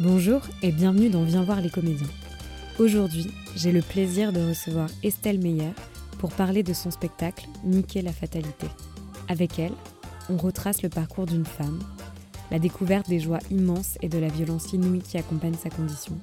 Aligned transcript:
Bonjour 0.00 0.42
et 0.62 0.70
bienvenue 0.70 1.08
dans 1.08 1.24
Viens 1.24 1.42
voir 1.42 1.60
les 1.60 1.70
comédiens. 1.70 2.06
Aujourd'hui, 2.78 3.26
j'ai 3.56 3.72
le 3.72 3.82
plaisir 3.82 4.32
de 4.32 4.38
recevoir 4.38 4.88
Estelle 5.02 5.40
Meyer 5.40 5.72
pour 6.20 6.30
parler 6.30 6.62
de 6.62 6.72
son 6.72 6.92
spectacle 6.92 7.48
Niquer 7.64 8.02
la 8.02 8.12
fatalité. 8.12 8.68
Avec 9.26 9.58
elle, 9.58 9.72
on 10.30 10.36
retrace 10.36 10.82
le 10.82 10.88
parcours 10.88 11.26
d'une 11.26 11.44
femme, 11.44 11.80
la 12.52 12.60
découverte 12.60 13.08
des 13.08 13.18
joies 13.18 13.40
immenses 13.50 13.98
et 14.00 14.08
de 14.08 14.18
la 14.18 14.28
violence 14.28 14.72
inouïe 14.72 15.00
qui 15.00 15.18
accompagne 15.18 15.56
sa 15.60 15.68
condition, 15.68 16.16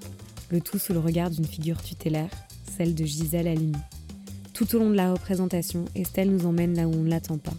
le 0.52 0.62
tout 0.62 0.80
sous 0.80 0.94
le 0.94 1.00
regard 1.00 1.30
d'une 1.30 1.44
figure 1.44 1.84
tutélaire, 1.84 2.32
celle 2.78 2.96
de 2.96 3.04
Gisèle 3.04 3.50
Halimi. 3.50 3.76
Tout 4.54 4.74
au 4.74 4.80
long 4.80 4.90
de 4.90 4.96
la 4.96 5.12
représentation, 5.12 5.84
Estelle 5.96 6.32
nous 6.32 6.46
emmène 6.46 6.78
là 6.78 6.88
où 6.88 6.94
on 6.94 7.04
ne 7.04 7.10
l'attend 7.10 7.40
pas. 7.40 7.52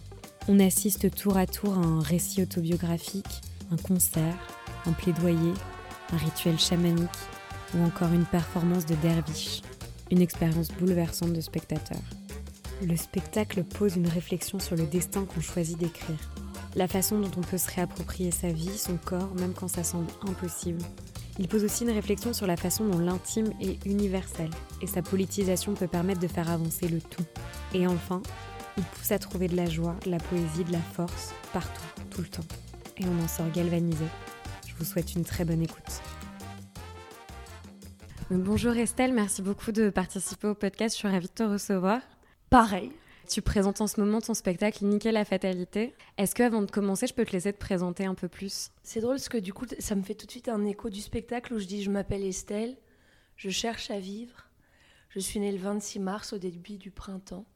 On 0.47 0.59
assiste 0.59 1.13
tour 1.13 1.37
à 1.37 1.45
tour 1.45 1.77
à 1.77 1.81
un 1.81 1.99
récit 1.99 2.41
autobiographique, 2.41 3.43
un 3.69 3.77
concert, 3.77 4.35
un 4.87 4.93
plaidoyer, 4.93 5.53
un 6.11 6.17
rituel 6.17 6.59
chamanique 6.59 7.09
ou 7.73 7.83
encore 7.83 8.13
une 8.13 8.25
performance 8.25 8.85
de 8.85 8.95
derviche, 8.95 9.61
une 10.11 10.21
expérience 10.21 10.69
bouleversante 10.69 11.33
de 11.33 11.41
spectateur. 11.41 12.01
Le 12.81 12.95
spectacle 12.95 13.63
pose 13.63 13.95
une 13.95 14.07
réflexion 14.07 14.59
sur 14.59 14.75
le 14.75 14.85
destin 14.85 15.25
qu'on 15.25 15.41
choisit 15.41 15.77
d'écrire, 15.77 16.31
la 16.75 16.87
façon 16.87 17.19
dont 17.19 17.31
on 17.37 17.41
peut 17.41 17.57
se 17.57 17.71
réapproprier 17.71 18.31
sa 18.31 18.49
vie, 18.49 18.77
son 18.77 18.97
corps, 18.97 19.33
même 19.39 19.53
quand 19.53 19.67
ça 19.67 19.83
semble 19.83 20.11
impossible. 20.27 20.81
Il 21.39 21.47
pose 21.47 21.63
aussi 21.63 21.83
une 21.83 21.91
réflexion 21.91 22.33
sur 22.33 22.47
la 22.47 22.57
façon 22.57 22.85
dont 22.85 22.99
l'intime 22.99 23.51
est 23.61 23.85
universel 23.85 24.49
et 24.81 24.87
sa 24.87 25.01
politisation 25.01 25.73
peut 25.73 25.87
permettre 25.87 26.19
de 26.19 26.27
faire 26.27 26.49
avancer 26.49 26.87
le 26.87 26.99
tout. 26.99 27.25
Et 27.73 27.85
enfin, 27.85 28.21
il 28.77 28.83
pousse 28.83 29.11
à 29.11 29.19
trouver 29.19 29.47
de 29.47 29.55
la 29.55 29.69
joie, 29.69 29.95
de 30.05 30.11
la 30.11 30.17
poésie, 30.17 30.63
de 30.63 30.71
la 30.71 30.79
force, 30.79 31.33
partout, 31.53 31.81
tout 32.09 32.21
le 32.21 32.27
temps. 32.27 32.45
Et 32.97 33.05
on 33.05 33.23
en 33.23 33.27
sort 33.27 33.51
galvanisé. 33.51 34.05
Je 34.77 34.83
vous 34.83 34.91
souhaite 34.91 35.15
une 35.15 35.25
très 35.25 35.43
bonne 35.43 35.63
écoute. 35.63 36.03
Bonjour 38.29 38.73
Estelle, 38.73 39.11
merci 39.11 39.41
beaucoup 39.41 39.71
de 39.71 39.89
participer 39.89 40.49
au 40.49 40.53
podcast. 40.53 40.93
Je 40.93 40.99
suis 40.99 41.07
ravie 41.07 41.25
de 41.25 41.31
te 41.31 41.41
recevoir. 41.41 41.99
Pareil. 42.51 42.91
Tu 43.27 43.41
présentes 43.41 43.81
en 43.81 43.87
ce 43.87 43.99
moment 43.99 44.21
ton 44.21 44.35
spectacle 44.35 44.85
Nickel 44.85 45.15
la 45.15 45.25
fatalité. 45.25 45.95
Est-ce 46.19 46.35
que 46.35 46.43
avant 46.43 46.61
de 46.61 46.69
commencer, 46.69 47.07
je 47.07 47.15
peux 47.15 47.25
te 47.25 47.31
laisser 47.31 47.53
te 47.53 47.57
présenter 47.57 48.05
un 48.05 48.13
peu 48.13 48.27
plus? 48.27 48.69
C'est 48.83 49.01
drôle 49.01 49.15
parce 49.15 49.29
que 49.29 49.39
du 49.39 49.51
coup, 49.51 49.65
ça 49.79 49.95
me 49.95 50.03
fait 50.03 50.13
tout 50.13 50.27
de 50.27 50.31
suite 50.31 50.47
un 50.47 50.63
écho 50.63 50.91
du 50.91 51.01
spectacle 51.01 51.55
où 51.55 51.59
je 51.59 51.65
dis 51.65 51.81
je 51.81 51.89
m'appelle 51.89 52.23
Estelle, 52.23 52.77
je 53.35 53.49
cherche 53.49 53.89
à 53.89 53.99
vivre. 53.99 54.45
Je 55.09 55.19
suis 55.19 55.39
née 55.39 55.51
le 55.51 55.57
26 55.57 55.99
mars 55.99 56.33
au 56.33 56.37
début 56.37 56.77
du 56.77 56.91
printemps. 56.91 57.47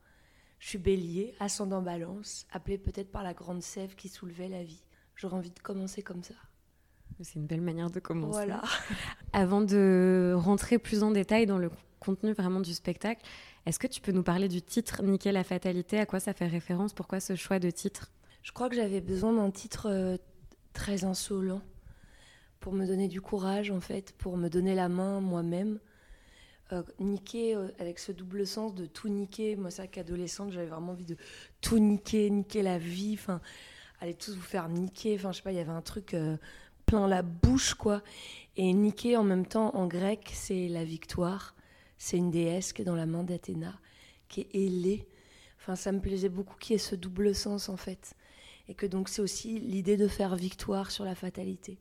Je 0.58 0.70
suis 0.70 0.80
bélier, 0.80 1.36
ascendant 1.40 1.84
balance, 1.84 2.48
appelé 2.52 2.80
peut-être 2.80 3.12
par 3.12 3.22
la 3.22 3.36
grande 3.36 3.62
sève 3.62 3.94
qui 3.94 4.10
soulevait 4.10 4.50
la 4.50 4.64
vie. 4.64 4.82
J'aurais 5.16 5.38
envie 5.38 5.52
de 5.52 5.60
commencer 5.60 6.02
comme 6.02 6.24
ça. 6.24 6.34
C'est 7.22 7.36
une 7.36 7.46
belle 7.46 7.62
manière 7.62 7.92
de 7.92 8.00
commencer. 8.00 8.46
Voilà. 8.46 8.62
Avant 9.34 9.62
de 9.62 10.34
rentrer 10.36 10.80
plus 10.80 11.04
en 11.04 11.12
détail 11.12 11.46
dans 11.46 11.58
le 11.58 11.70
contenu 12.00 12.34
vraiment 12.34 12.60
du 12.60 12.74
spectacle, 12.74 13.22
est-ce 13.66 13.78
que 13.78 13.88
tu 13.88 14.02
peux 14.02 14.12
nous 14.12 14.24
parler 14.24 14.48
du 14.48 14.62
titre 14.62 15.04
Nickel 15.04 15.34
la 15.34 15.44
fatalité? 15.44 16.00
À 16.00 16.06
quoi 16.06 16.20
ça 16.20 16.34
fait 16.34 16.48
référence? 16.48 16.94
Pourquoi 16.94 17.20
ce 17.20 17.36
choix 17.36 17.60
de 17.60 17.70
titre? 17.70 18.10
Je 18.42 18.52
crois 18.52 18.70
que 18.70 18.76
j'avais 18.76 19.02
besoin 19.02 19.34
d'un 19.34 19.52
titre 19.52 19.88
euh, 19.90 20.18
très 20.74 21.04
insolent 21.04 21.62
pour 22.60 22.74
me 22.74 22.88
donner 22.88 23.08
du 23.08 23.22
courage 23.22 23.70
en 23.72 23.82
fait, 23.82 24.14
pour 24.18 24.38
me 24.38 24.50
donner 24.50 24.74
la 24.74 24.90
main 24.90 25.20
moi-même. 25.20 25.80
Euh, 26.74 26.84
niquer 27.00 27.54
euh, 27.54 27.68
avec 27.80 28.00
ce 28.00 28.14
double 28.14 28.48
sens 28.48 28.74
de 28.74 28.86
tout 28.86 29.10
niquer. 29.10 29.58
Moi, 29.58 29.72
c'est 29.72 29.82
vrai 29.82 29.88
qu'adolescente, 29.90 30.54
j'avais 30.54 30.68
vraiment 30.68 30.94
envie 30.94 31.06
de 31.06 31.18
tout 31.60 31.80
niquer, 31.80 32.30
niquer 32.30 32.62
la 32.62 32.78
vie, 32.78 33.18
enfin, 33.20 33.42
allez 34.00 34.14
tous 34.14 34.36
vous 34.36 34.42
faire 34.42 34.70
niquer. 34.70 35.16
Enfin, 35.16 35.34
je 35.34 35.38
sais 35.38 35.44
pas, 35.44 35.52
il 35.52 35.58
y 35.58 35.60
avait 35.60 35.70
un 35.70 35.82
truc 35.82 36.14
euh, 36.14 36.38
plein 36.92 37.08
la 37.08 37.22
bouche, 37.22 37.74
quoi. 37.74 38.02
Et 38.58 38.74
niquer 38.74 39.16
en 39.16 39.24
même 39.24 39.46
temps, 39.46 39.74
en 39.76 39.88
grec, 39.88 40.30
c'est 40.34 40.68
la 40.68 40.84
victoire. 40.84 41.56
C'est 41.98 42.18
une 42.18 42.32
déesse 42.32 42.74
qui 42.74 42.82
est 42.82 42.86
dans 42.86 42.96
la 42.96 43.06
main 43.06 43.24
d'Athéna, 43.24 43.80
qui 44.28 44.42
est 44.42 44.50
ailée. 44.54 45.08
Enfin, 45.58 45.78
ça 45.78 45.94
me 45.94 46.02
plaisait 46.02 46.28
beaucoup 46.28 46.58
qu'il 46.60 46.74
y 46.74 46.76
ait 46.76 46.80
ce 46.80 46.96
double 46.96 47.34
sens, 47.34 47.70
en 47.70 47.78
fait. 47.78 48.14
Et 48.68 48.74
que 48.74 48.86
donc, 48.86 49.08
c'est 49.08 49.22
aussi 49.22 49.58
l'idée 49.60 49.96
de 49.96 50.10
faire 50.10 50.36
victoire 50.36 50.92
sur 50.92 51.06
la 51.06 51.16
fatalité. 51.16 51.78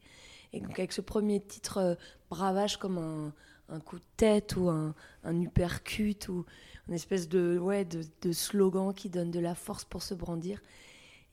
Et 0.52 0.60
donc, 0.60 0.78
avec 0.78 0.92
ce 0.92 1.00
premier 1.00 1.40
titre, 1.40 1.78
euh, 1.78 1.94
bravage 2.28 2.76
comme 2.76 2.98
un 2.98 3.32
un 3.72 3.78
coup 3.78 3.98
de 3.98 4.04
tête 4.16 4.56
ou 4.56 4.68
un, 4.68 4.96
un 5.22 5.40
uppercut 5.40 6.28
ou 6.28 6.44
une 6.88 6.94
espèce 6.94 7.28
de, 7.28 7.56
ouais, 7.56 7.84
de, 7.84 8.32
slogan 8.32 8.92
qui 8.92 9.08
donne 9.08 9.30
de 9.30 9.38
la 9.38 9.54
force 9.54 9.84
pour 9.84 10.02
se 10.02 10.12
brandir. 10.12 10.60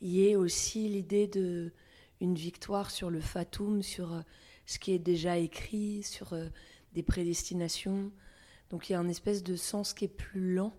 Il 0.01 0.15
y 0.15 0.31
a 0.31 0.37
aussi 0.37 0.87
l'idée 0.87 1.25
de 1.25 1.71
une 2.21 2.35
victoire 2.35 2.91
sur 2.91 3.09
le 3.09 3.21
fatum, 3.21 3.81
sur 3.81 4.13
euh, 4.13 4.21
ce 4.65 4.79
qui 4.79 4.91
est 4.91 4.99
déjà 4.99 5.37
écrit, 5.37 6.03
sur 6.03 6.33
euh, 6.33 6.47
des 6.93 7.03
prédestinations. 7.03 8.11
Donc 8.69 8.89
il 8.89 8.93
y 8.93 8.95
a 8.95 8.99
un 8.99 9.07
espèce 9.07 9.43
de 9.43 9.55
sens 9.55 9.93
qui 9.93 10.05
est 10.05 10.09
plus 10.09 10.53
lent. 10.53 10.73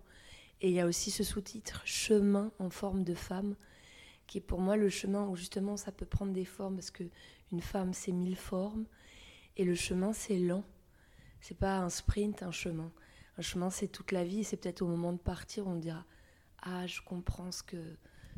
Et 0.61 0.69
il 0.69 0.75
y 0.75 0.81
a 0.81 0.85
aussi 0.85 1.09
ce 1.09 1.23
sous-titre 1.23 1.81
chemin 1.85 2.51
en 2.59 2.69
forme 2.69 3.03
de 3.03 3.13
femme, 3.13 3.55
qui 4.27 4.39
est 4.39 4.41
pour 4.41 4.59
moi 4.59 4.75
le 4.75 4.89
chemin 4.89 5.25
où 5.25 5.35
justement 5.35 5.77
ça 5.77 5.93
peut 5.93 6.05
prendre 6.05 6.33
des 6.33 6.43
formes 6.43 6.75
parce 6.75 6.91
que 6.91 7.05
une 7.53 7.61
femme 7.61 7.93
c'est 7.93 8.11
mille 8.11 8.35
formes 8.35 8.85
et 9.55 9.63
le 9.63 9.75
chemin 9.75 10.11
c'est 10.11 10.37
lent. 10.37 10.65
C'est 11.41 11.57
pas 11.57 11.77
un 11.77 11.89
sprint, 11.89 12.43
un 12.43 12.51
chemin. 12.51 12.91
Un 13.37 13.41
chemin, 13.41 13.69
c'est 13.69 13.87
toute 13.87 14.11
la 14.11 14.25
vie. 14.25 14.43
C'est 14.43 14.57
peut-être 14.57 14.81
au 14.81 14.87
moment 14.87 15.13
de 15.13 15.17
partir 15.17 15.67
on 15.67 15.75
dira 15.75 16.05
Ah, 16.61 16.85
je 16.87 17.01
comprends 17.01 17.51
ce 17.51 17.63
que, 17.63 17.77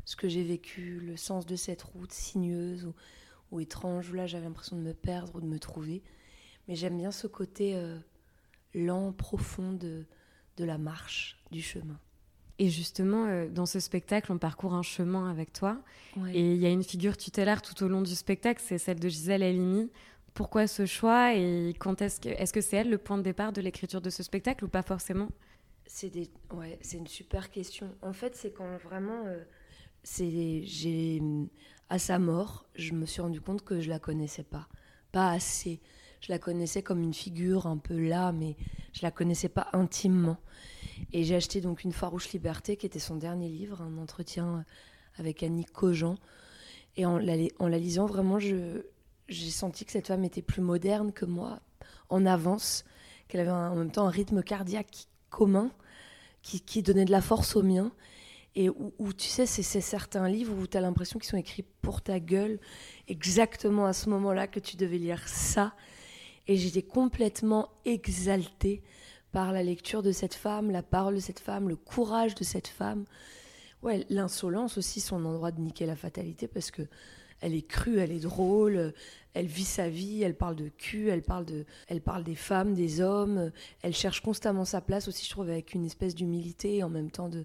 ce 0.04 0.16
que 0.16 0.28
j'ai 0.28 0.42
vécu, 0.42 1.00
le 1.00 1.16
sens 1.16 1.46
de 1.46 1.56
cette 1.56 1.82
route 1.82 2.12
sinueuse 2.12 2.84
ou, 2.84 2.94
ou 3.50 3.60
étrange. 3.60 4.12
Là, 4.12 4.26
j'avais 4.26 4.44
l'impression 4.44 4.76
de 4.76 4.82
me 4.82 4.94
perdre 4.94 5.36
ou 5.36 5.40
de 5.40 5.46
me 5.46 5.58
trouver. 5.58 6.02
Mais 6.68 6.74
j'aime 6.74 6.96
bien 6.96 7.10
ce 7.10 7.26
côté 7.26 7.74
euh, 7.74 7.98
lent, 8.74 9.12
profond 9.12 9.72
de, 9.72 10.04
de 10.56 10.64
la 10.64 10.78
marche, 10.78 11.38
du 11.50 11.62
chemin. 11.62 11.98
Et 12.58 12.68
justement, 12.68 13.26
euh, 13.26 13.48
dans 13.48 13.66
ce 13.66 13.80
spectacle, 13.80 14.30
on 14.30 14.38
parcourt 14.38 14.74
un 14.74 14.82
chemin 14.82 15.30
avec 15.30 15.52
toi. 15.52 15.82
Ouais. 16.16 16.34
Et 16.36 16.52
il 16.52 16.58
y 16.58 16.66
a 16.66 16.70
une 16.70 16.84
figure 16.84 17.16
tutélaire 17.16 17.62
tout 17.62 17.82
au 17.82 17.88
long 17.88 18.02
du 18.02 18.14
spectacle, 18.14 18.62
c'est 18.64 18.78
celle 18.78 19.00
de 19.00 19.08
Gisèle 19.08 19.42
Halimi. 19.42 19.90
Pourquoi 20.34 20.66
ce 20.66 20.86
choix 20.86 21.34
et 21.34 21.74
quand 21.78 22.00
est-ce 22.00 22.20
que 22.20 22.28
est-ce 22.28 22.52
que 22.52 22.60
c'est 22.62 22.76
elle 22.76 22.90
le 22.90 22.98
point 22.98 23.18
de 23.18 23.22
départ 23.22 23.52
de 23.52 23.60
l'écriture 23.60 24.00
de 24.00 24.08
ce 24.10 24.22
spectacle 24.22 24.64
ou 24.64 24.68
pas 24.68 24.82
forcément? 24.82 25.28
C'est 25.86 26.08
des 26.08 26.30
ouais, 26.52 26.78
c'est 26.80 26.96
une 26.96 27.06
super 27.06 27.50
question. 27.50 27.94
En 28.00 28.14
fait, 28.14 28.34
c'est 28.34 28.50
quand 28.50 28.76
vraiment 28.78 29.24
euh, 29.26 29.42
c'est 30.02 31.20
à 31.88 31.98
sa 31.98 32.18
mort, 32.18 32.66
je 32.74 32.92
me 32.92 33.06
suis 33.06 33.20
rendu 33.20 33.40
compte 33.40 33.62
que 33.62 33.80
je 33.80 33.88
la 33.88 33.98
connaissais 33.98 34.44
pas, 34.44 34.68
pas 35.12 35.30
assez. 35.30 35.80
Je 36.20 36.30
la 36.30 36.38
connaissais 36.38 36.82
comme 36.82 37.02
une 37.02 37.14
figure 37.14 37.66
un 37.66 37.78
peu 37.78 37.98
là, 37.98 38.30
mais 38.32 38.56
je 38.92 39.02
la 39.02 39.10
connaissais 39.10 39.48
pas 39.48 39.68
intimement. 39.72 40.38
Et 41.12 41.24
j'ai 41.24 41.34
acheté 41.34 41.60
donc 41.60 41.82
une 41.82 41.92
farouche 41.92 42.32
liberté 42.32 42.76
qui 42.76 42.86
était 42.86 43.00
son 43.00 43.16
dernier 43.16 43.48
livre, 43.48 43.82
un 43.82 43.98
entretien 43.98 44.64
avec 45.16 45.42
Annie 45.42 45.64
Cogent. 45.64 46.16
Et 46.96 47.06
en 47.06 47.18
la, 47.18 47.36
lisant, 47.78 48.06
vraiment, 48.06 48.38
j'ai 48.38 49.50
senti 49.50 49.84
que 49.84 49.92
cette 49.92 50.08
femme 50.08 50.24
était 50.24 50.42
plus 50.42 50.62
moderne 50.62 51.12
que 51.12 51.24
moi, 51.24 51.60
en 52.08 52.24
avance, 52.26 52.84
qu'elle 53.28 53.40
avait 53.40 53.50
en 53.50 53.74
même 53.74 53.90
temps 53.90 54.06
un 54.06 54.10
rythme 54.10 54.42
cardiaque 54.42 55.06
commun 55.30 55.70
qui, 56.42 56.82
donnait 56.82 57.04
de 57.04 57.10
la 57.10 57.22
force 57.22 57.56
au 57.56 57.62
mien. 57.62 57.92
Et 58.54 58.68
où, 58.68 59.12
tu 59.14 59.28
sais, 59.28 59.46
c'est 59.46 59.80
certains 59.80 60.28
livres 60.28 60.54
où 60.58 60.66
tu 60.66 60.76
as 60.76 60.82
l'impression 60.82 61.18
qu'ils 61.18 61.30
sont 61.30 61.38
écrits 61.38 61.64
pour 61.80 62.02
ta 62.02 62.20
gueule, 62.20 62.60
exactement 63.08 63.86
à 63.86 63.94
ce 63.94 64.10
moment-là 64.10 64.46
que 64.46 64.60
tu 64.60 64.76
devais 64.76 64.98
lire 64.98 65.26
ça. 65.26 65.74
Et 66.48 66.58
j'étais 66.58 66.82
complètement 66.82 67.70
exaltée 67.86 68.82
par 69.32 69.52
la 69.52 69.62
lecture 69.62 70.02
de 70.02 70.12
cette 70.12 70.34
femme, 70.34 70.70
la 70.70 70.82
parole 70.82 71.14
de 71.14 71.20
cette 71.20 71.40
femme, 71.40 71.68
le 71.68 71.76
courage 71.76 72.34
de 72.34 72.44
cette 72.44 72.68
femme. 72.68 73.04
Ouais, 73.82 74.04
l'insolence 74.10 74.76
aussi, 74.76 75.00
son 75.00 75.24
endroit 75.24 75.50
de 75.50 75.60
niquer 75.60 75.86
la 75.86 75.96
fatalité, 75.96 76.46
parce 76.46 76.70
que 76.70 76.82
elle 77.40 77.54
est 77.54 77.66
crue, 77.66 77.98
elle 77.98 78.12
est 78.12 78.20
drôle, 78.20 78.92
elle 79.34 79.46
vit 79.46 79.64
sa 79.64 79.88
vie, 79.88 80.22
elle 80.22 80.36
parle 80.36 80.56
de 80.56 80.68
cul, 80.68 81.08
elle 81.08 81.22
parle, 81.22 81.44
de, 81.44 81.64
elle 81.88 82.00
parle 82.00 82.22
des 82.22 82.36
femmes, 82.36 82.74
des 82.74 83.00
hommes, 83.00 83.50
elle 83.82 83.94
cherche 83.94 84.20
constamment 84.20 84.64
sa 84.64 84.80
place 84.80 85.08
aussi, 85.08 85.24
je 85.24 85.30
trouve, 85.30 85.48
avec 85.48 85.74
une 85.74 85.84
espèce 85.84 86.14
d'humilité 86.14 86.76
et 86.76 86.82
en 86.84 86.88
même 86.88 87.10
temps 87.10 87.28
de, 87.28 87.44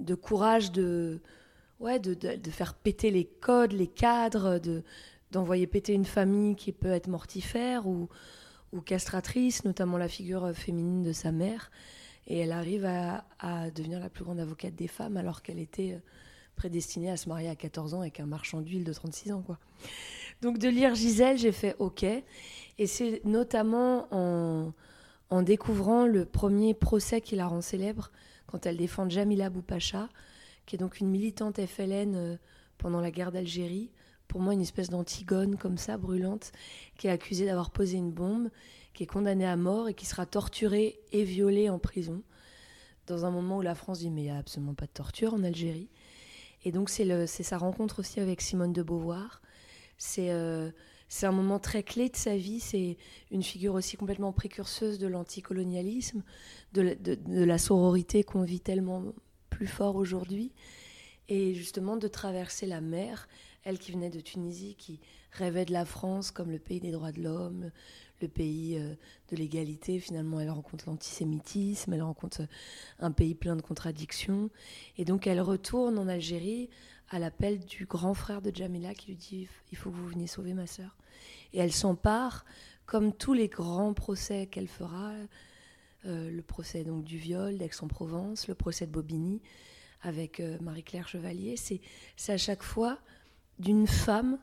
de 0.00 0.14
courage 0.14 0.72
de, 0.72 1.20
ouais, 1.80 1.98
de, 1.98 2.14
de, 2.14 2.50
faire 2.50 2.74
péter 2.74 3.10
les 3.10 3.24
codes, 3.24 3.72
les 3.72 3.86
cadres, 3.86 4.58
de, 4.58 4.82
d'envoyer 5.30 5.66
péter 5.66 5.92
une 5.92 6.04
famille 6.04 6.56
qui 6.56 6.72
peut 6.72 6.90
être 6.90 7.08
mortifère 7.08 7.86
ou, 7.86 8.08
ou 8.72 8.80
castratrice, 8.80 9.64
notamment 9.64 9.98
la 9.98 10.08
figure 10.08 10.52
féminine 10.54 11.02
de 11.02 11.12
sa 11.12 11.32
mère. 11.32 11.70
Et 12.26 12.38
elle 12.38 12.52
arrive 12.52 12.84
à, 12.84 13.24
à 13.38 13.70
devenir 13.70 14.00
la 14.00 14.10
plus 14.10 14.24
grande 14.24 14.40
avocate 14.40 14.74
des 14.74 14.88
femmes 14.88 15.16
alors 15.16 15.42
qu'elle 15.42 15.58
était 15.58 15.98
prédestinée 16.58 17.10
à 17.10 17.16
se 17.16 17.28
marier 17.28 17.48
à 17.48 17.56
14 17.56 17.94
ans 17.94 18.00
avec 18.00 18.20
un 18.20 18.26
marchand 18.26 18.60
d'huile 18.60 18.84
de 18.84 18.92
36 18.92 19.32
ans. 19.32 19.42
Quoi. 19.42 19.58
Donc 20.42 20.58
de 20.58 20.68
lire 20.68 20.94
Gisèle, 20.94 21.38
j'ai 21.38 21.52
fait 21.52 21.74
OK. 21.78 22.02
Et 22.02 22.86
c'est 22.86 23.22
notamment 23.24 24.06
en, 24.10 24.72
en, 25.30 25.42
découvrant 25.42 26.06
le 26.06 26.24
premier 26.24 26.74
procès 26.74 27.20
qui 27.20 27.36
la 27.36 27.46
rend 27.46 27.60
célèbre, 27.60 28.10
quand 28.48 28.66
elle 28.66 28.76
défend 28.76 29.08
Jamila 29.08 29.50
Boupacha, 29.50 30.08
qui 30.66 30.74
est 30.76 30.78
donc 30.78 31.00
une 31.00 31.08
militante 31.08 31.64
FLN 31.64 32.16
euh, 32.16 32.36
pendant 32.78 33.00
la 33.00 33.10
guerre 33.10 33.30
d'Algérie, 33.30 33.90
pour 34.26 34.40
moi 34.40 34.52
une 34.52 34.60
espèce 34.60 34.90
d'antigone 34.90 35.56
comme 35.56 35.78
ça, 35.78 35.96
brûlante, 35.96 36.52
qui 36.96 37.06
est 37.06 37.10
accusée 37.10 37.46
d'avoir 37.46 37.70
posé 37.70 37.96
une 37.96 38.10
bombe, 38.10 38.50
qui 38.94 39.04
est 39.04 39.06
condamnée 39.06 39.46
à 39.46 39.56
mort 39.56 39.88
et 39.88 39.94
qui 39.94 40.06
sera 40.06 40.26
torturée 40.26 40.98
et 41.12 41.24
violée 41.24 41.70
en 41.70 41.78
prison, 41.78 42.22
dans 43.06 43.24
un 43.24 43.30
moment 43.30 43.58
où 43.58 43.62
la 43.62 43.74
France 43.74 44.00
dit 44.00 44.10
mais 44.10 44.22
il 44.22 44.24
n'y 44.24 44.30
a 44.30 44.38
absolument 44.38 44.74
pas 44.74 44.86
de 44.86 44.92
torture 44.92 45.34
en 45.34 45.44
Algérie. 45.44 45.88
Et 46.64 46.72
donc 46.72 46.90
c'est 46.90 47.28
sa 47.28 47.58
rencontre 47.58 48.00
aussi 48.00 48.20
avec 48.20 48.40
Simone 48.40 48.72
de 48.72 48.82
Beauvoir. 48.82 49.40
C'est 49.96 50.32
euh, 50.32 50.70
c'est 51.08 51.26
un 51.26 51.32
moment 51.32 51.58
très 51.58 51.82
clé 51.82 52.08
de 52.08 52.16
sa 52.16 52.36
vie. 52.36 52.60
C'est 52.60 52.96
une 53.30 53.42
figure 53.42 53.74
aussi 53.74 53.96
complètement 53.96 54.32
précurseuse 54.32 54.98
de 54.98 55.06
l'anticolonialisme, 55.06 56.22
de, 56.74 56.96
la 57.26 57.58
sororité 57.58 58.22
qu'on 58.22 58.42
vit 58.42 58.60
tellement 58.60 59.04
plus 59.50 59.66
fort 59.66 59.96
aujourd'hui. 59.96 60.52
Et 61.28 61.54
justement 61.54 61.96
de 61.96 62.08
traverser 62.08 62.66
la 62.66 62.80
mer, 62.80 63.28
elle 63.64 63.78
qui 63.78 63.92
venait 63.92 64.10
de 64.10 64.20
Tunisie, 64.20 64.76
qui 64.76 65.00
rêvait 65.32 65.64
de 65.64 65.72
la 65.72 65.84
France 65.84 66.30
comme 66.30 66.50
le 66.50 66.58
pays 66.58 66.80
des 66.80 66.90
droits 66.90 67.12
de 67.12 67.22
l'homme, 67.22 67.70
le 68.20 68.28
pays 68.28 68.76
euh, 68.76 68.94
de 69.30 69.36
l'égalité. 69.36 70.00
Finalement, 70.00 70.40
elle 70.40 70.50
rencontre 70.50 70.88
l'antisémitisme, 70.88 71.92
elle 71.92 72.02
rencontre 72.02 72.42
un 72.98 73.10
pays 73.10 73.34
plein 73.34 73.56
de 73.56 73.62
contradictions. 73.62 74.50
Et 74.96 75.04
donc, 75.04 75.26
elle 75.26 75.40
retourne 75.40 75.98
en 75.98 76.08
Algérie 76.08 76.68
à 77.10 77.18
l'appel 77.18 77.58
du 77.60 77.86
grand 77.86 78.14
frère 78.14 78.42
de 78.42 78.54
Jamila 78.54 78.94
qui 78.94 79.08
lui 79.08 79.16
dit 79.16 79.48
Il 79.72 79.78
faut 79.78 79.90
que 79.90 79.96
vous 79.96 80.08
veniez 80.08 80.26
sauver 80.26 80.54
ma 80.54 80.66
sœur. 80.66 80.96
Et 81.52 81.58
elle 81.58 81.72
s'empare, 81.72 82.44
comme 82.86 83.12
tous 83.12 83.32
les 83.32 83.48
grands 83.48 83.94
procès 83.94 84.46
qu'elle 84.46 84.68
fera, 84.68 85.12
euh, 86.06 86.30
le 86.30 86.42
procès 86.42 86.84
donc 86.84 87.04
du 87.04 87.18
viol 87.18 87.58
d'Aix-en-Provence, 87.58 88.46
le 88.46 88.54
procès 88.54 88.86
de 88.86 88.92
Bobigny 88.92 89.42
avec 90.02 90.38
euh, 90.38 90.56
Marie-Claire 90.60 91.08
Chevalier, 91.08 91.56
c'est 91.56 91.80
à 92.32 92.36
chaque 92.36 92.62
fois 92.62 92.98
d'une 93.58 93.88
femme, 93.88 94.38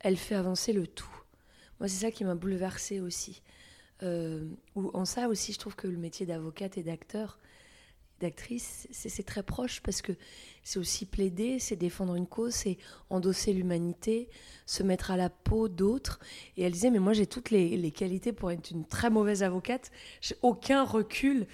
elle 0.00 0.18
fait 0.18 0.34
avancer 0.34 0.74
le 0.74 0.86
tout. 0.86 1.22
Moi, 1.80 1.88
c'est 1.88 2.04
ça 2.06 2.10
qui 2.10 2.24
m'a 2.24 2.34
bouleversée 2.34 3.00
aussi. 3.00 3.42
Euh, 4.02 4.48
en 4.74 5.04
ça 5.04 5.28
aussi, 5.28 5.52
je 5.52 5.58
trouve 5.58 5.76
que 5.76 5.88
le 5.88 5.96
métier 5.96 6.26
d'avocate 6.26 6.78
et 6.78 6.82
d'acteur, 6.82 7.38
d'actrice, 8.20 8.88
c'est 8.90 9.22
très 9.22 9.42
proche 9.42 9.80
parce 9.80 10.02
que 10.02 10.12
c'est 10.64 10.78
aussi 10.78 11.06
plaider, 11.06 11.58
c'est 11.58 11.76
défendre 11.76 12.14
une 12.16 12.26
cause, 12.26 12.52
c'est 12.52 12.78
endosser 13.10 13.52
l'humanité, 13.52 14.28
se 14.66 14.82
mettre 14.82 15.10
à 15.10 15.16
la 15.16 15.30
peau 15.30 15.68
d'autres. 15.68 16.18
Et 16.56 16.62
elle 16.62 16.72
disait, 16.72 16.90
mais 16.90 16.98
moi 16.98 17.12
j'ai 17.12 17.26
toutes 17.26 17.50
les, 17.50 17.76
les, 17.76 17.90
qualités 17.90 18.32
pour 18.32 18.50
être 18.50 18.70
une 18.70 18.84
très 18.84 19.10
mauvaise 19.10 19.42
avocate, 19.42 19.90
j'ai 20.20 20.36
aucun 20.42 20.84
recul. 20.84 21.46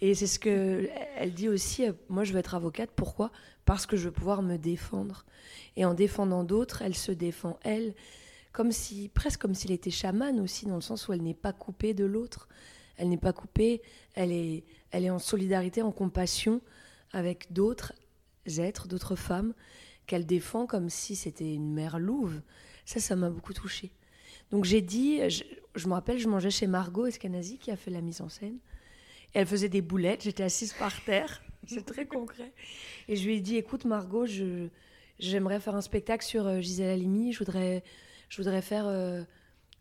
Et 0.00 0.14
c'est 0.14 0.26
ce 0.26 0.38
que 0.38 0.88
elle 1.16 1.32
dit 1.32 1.48
aussi, 1.48 1.86
moi 2.08 2.24
je 2.24 2.32
veux 2.32 2.38
être 2.38 2.54
avocate, 2.54 2.90
pourquoi? 2.94 3.30
Parce 3.64 3.86
que 3.86 3.96
je 3.96 4.04
veux 4.04 4.12
pouvoir 4.12 4.42
me 4.42 4.58
défendre. 4.58 5.24
Et 5.76 5.84
en 5.84 5.94
défendant 5.94 6.44
d'autres, 6.44 6.82
elle 6.82 6.96
se 6.96 7.12
défend 7.12 7.58
elle, 7.62 7.94
comme 8.52 8.72
si, 8.72 9.08
presque 9.08 9.40
comme 9.40 9.54
s'il 9.54 9.72
était 9.72 9.90
chamane 9.90 10.40
aussi, 10.40 10.66
dans 10.66 10.74
le 10.74 10.80
sens 10.82 11.08
où 11.08 11.12
elle 11.12 11.22
n'est 11.22 11.34
pas 11.34 11.52
coupée 11.52 11.94
de 11.94 12.04
l'autre. 12.04 12.48
Elle 12.96 13.08
n'est 13.08 13.16
pas 13.16 13.32
coupée, 13.32 13.80
elle 14.14 14.30
est, 14.30 14.64
elle 14.90 15.04
est 15.04 15.10
en 15.10 15.18
solidarité, 15.18 15.82
en 15.82 15.92
compassion 15.92 16.60
avec 17.12 17.52
d'autres 17.52 17.94
êtres, 18.58 18.86
d'autres 18.88 19.16
femmes, 19.16 19.54
qu'elle 20.06 20.26
défend 20.26 20.66
comme 20.66 20.90
si 20.90 21.16
c'était 21.16 21.54
une 21.54 21.72
mère 21.72 21.98
louve. 21.98 22.42
Ça, 22.84 23.00
ça 23.00 23.16
m'a 23.16 23.30
beaucoup 23.30 23.54
touchée. 23.54 23.92
Donc 24.50 24.64
j'ai 24.64 24.82
dit, 24.82 25.20
je, 25.30 25.88
me 25.88 25.94
rappelle, 25.94 26.18
je 26.18 26.28
mangeais 26.28 26.50
chez 26.50 26.66
Margot 26.66 27.06
Escanazi 27.06 27.58
qui 27.58 27.70
a 27.70 27.76
fait 27.76 27.90
la 27.90 28.02
mise 28.02 28.20
en 28.20 28.28
scène. 28.28 28.58
elle 29.32 29.46
faisait 29.46 29.70
des 29.70 29.80
boulettes, 29.80 30.22
j'étais 30.24 30.42
assise 30.42 30.74
par 30.74 31.02
terre, 31.04 31.42
c'est 31.66 31.86
très 31.86 32.06
concret. 32.06 32.52
Et 33.08 33.16
je 33.16 33.24
lui 33.24 33.36
ai 33.36 33.40
dit, 33.40 33.56
écoute 33.56 33.86
Margot, 33.86 34.26
je, 34.26 34.68
j'aimerais 35.18 35.60
faire 35.60 35.74
un 35.74 35.80
spectacle 35.80 36.24
sur 36.24 36.46
euh, 36.46 36.60
Gisèle 36.60 36.90
Halimi, 36.90 37.32
je 37.32 37.38
voudrais, 37.38 37.82
je 38.32 38.38
voudrais 38.38 38.62
faire... 38.62 38.86
Euh, 38.86 39.22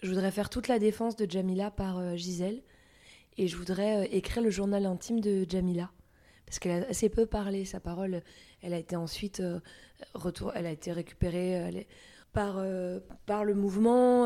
je 0.03 0.09
voudrais 0.09 0.31
faire 0.31 0.49
toute 0.49 0.67
la 0.67 0.79
défense 0.79 1.15
de 1.15 1.29
Jamila 1.29 1.69
par 1.69 1.99
euh, 1.99 2.15
Gisèle 2.15 2.63
et 3.37 3.47
je 3.47 3.55
voudrais 3.55 4.07
écrire 4.07 4.41
le 4.41 4.49
journal 4.49 4.87
intime 4.87 5.19
de 5.19 5.45
Jamila 5.47 5.91
parce 6.45 6.57
qu'elle 6.57 6.83
a 6.83 6.87
assez 6.87 7.07
peu 7.07 7.27
parlé. 7.27 7.65
Sa 7.65 7.79
parole, 7.79 8.23
elle 8.63 8.73
a 8.73 8.79
été 8.79 8.95
ensuite 8.95 9.43
retour, 10.15 10.51
elle 10.55 10.65
a 10.65 10.71
été 10.71 10.91
récupérée 10.91 11.87
par, 12.33 12.61
par 13.25 13.45
le 13.45 13.53
mouvement 13.53 14.25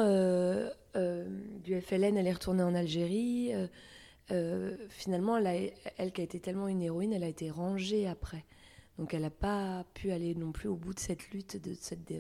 du 0.96 1.82
FLN. 1.82 2.18
Elle 2.18 2.26
est 2.26 2.34
retournée 2.34 2.64
en 2.64 2.74
Algérie. 2.74 3.52
finalement, 4.90 5.38
elle, 5.38 5.74
elle, 5.98 6.12
qui 6.14 6.22
a 6.22 6.24
été 6.24 6.40
tellement 6.40 6.68
une 6.68 6.82
héroïne, 6.82 7.14
elle 7.14 7.26
a 7.26 7.30
été 7.30 7.52
rangée 7.52 8.08
après. 8.08 8.44
Donc 8.98 9.14
elle 9.14 9.22
n'a 9.22 9.30
pas 9.30 9.86
pu 9.94 10.12
aller 10.12 10.34
non 10.36 10.52
plus 10.52 10.70
au 10.70 10.76
bout 10.76 10.94
de 10.94 11.00
cette 11.00 11.30
lutte, 11.32 11.62
de, 11.62 11.76
cette, 11.80 12.12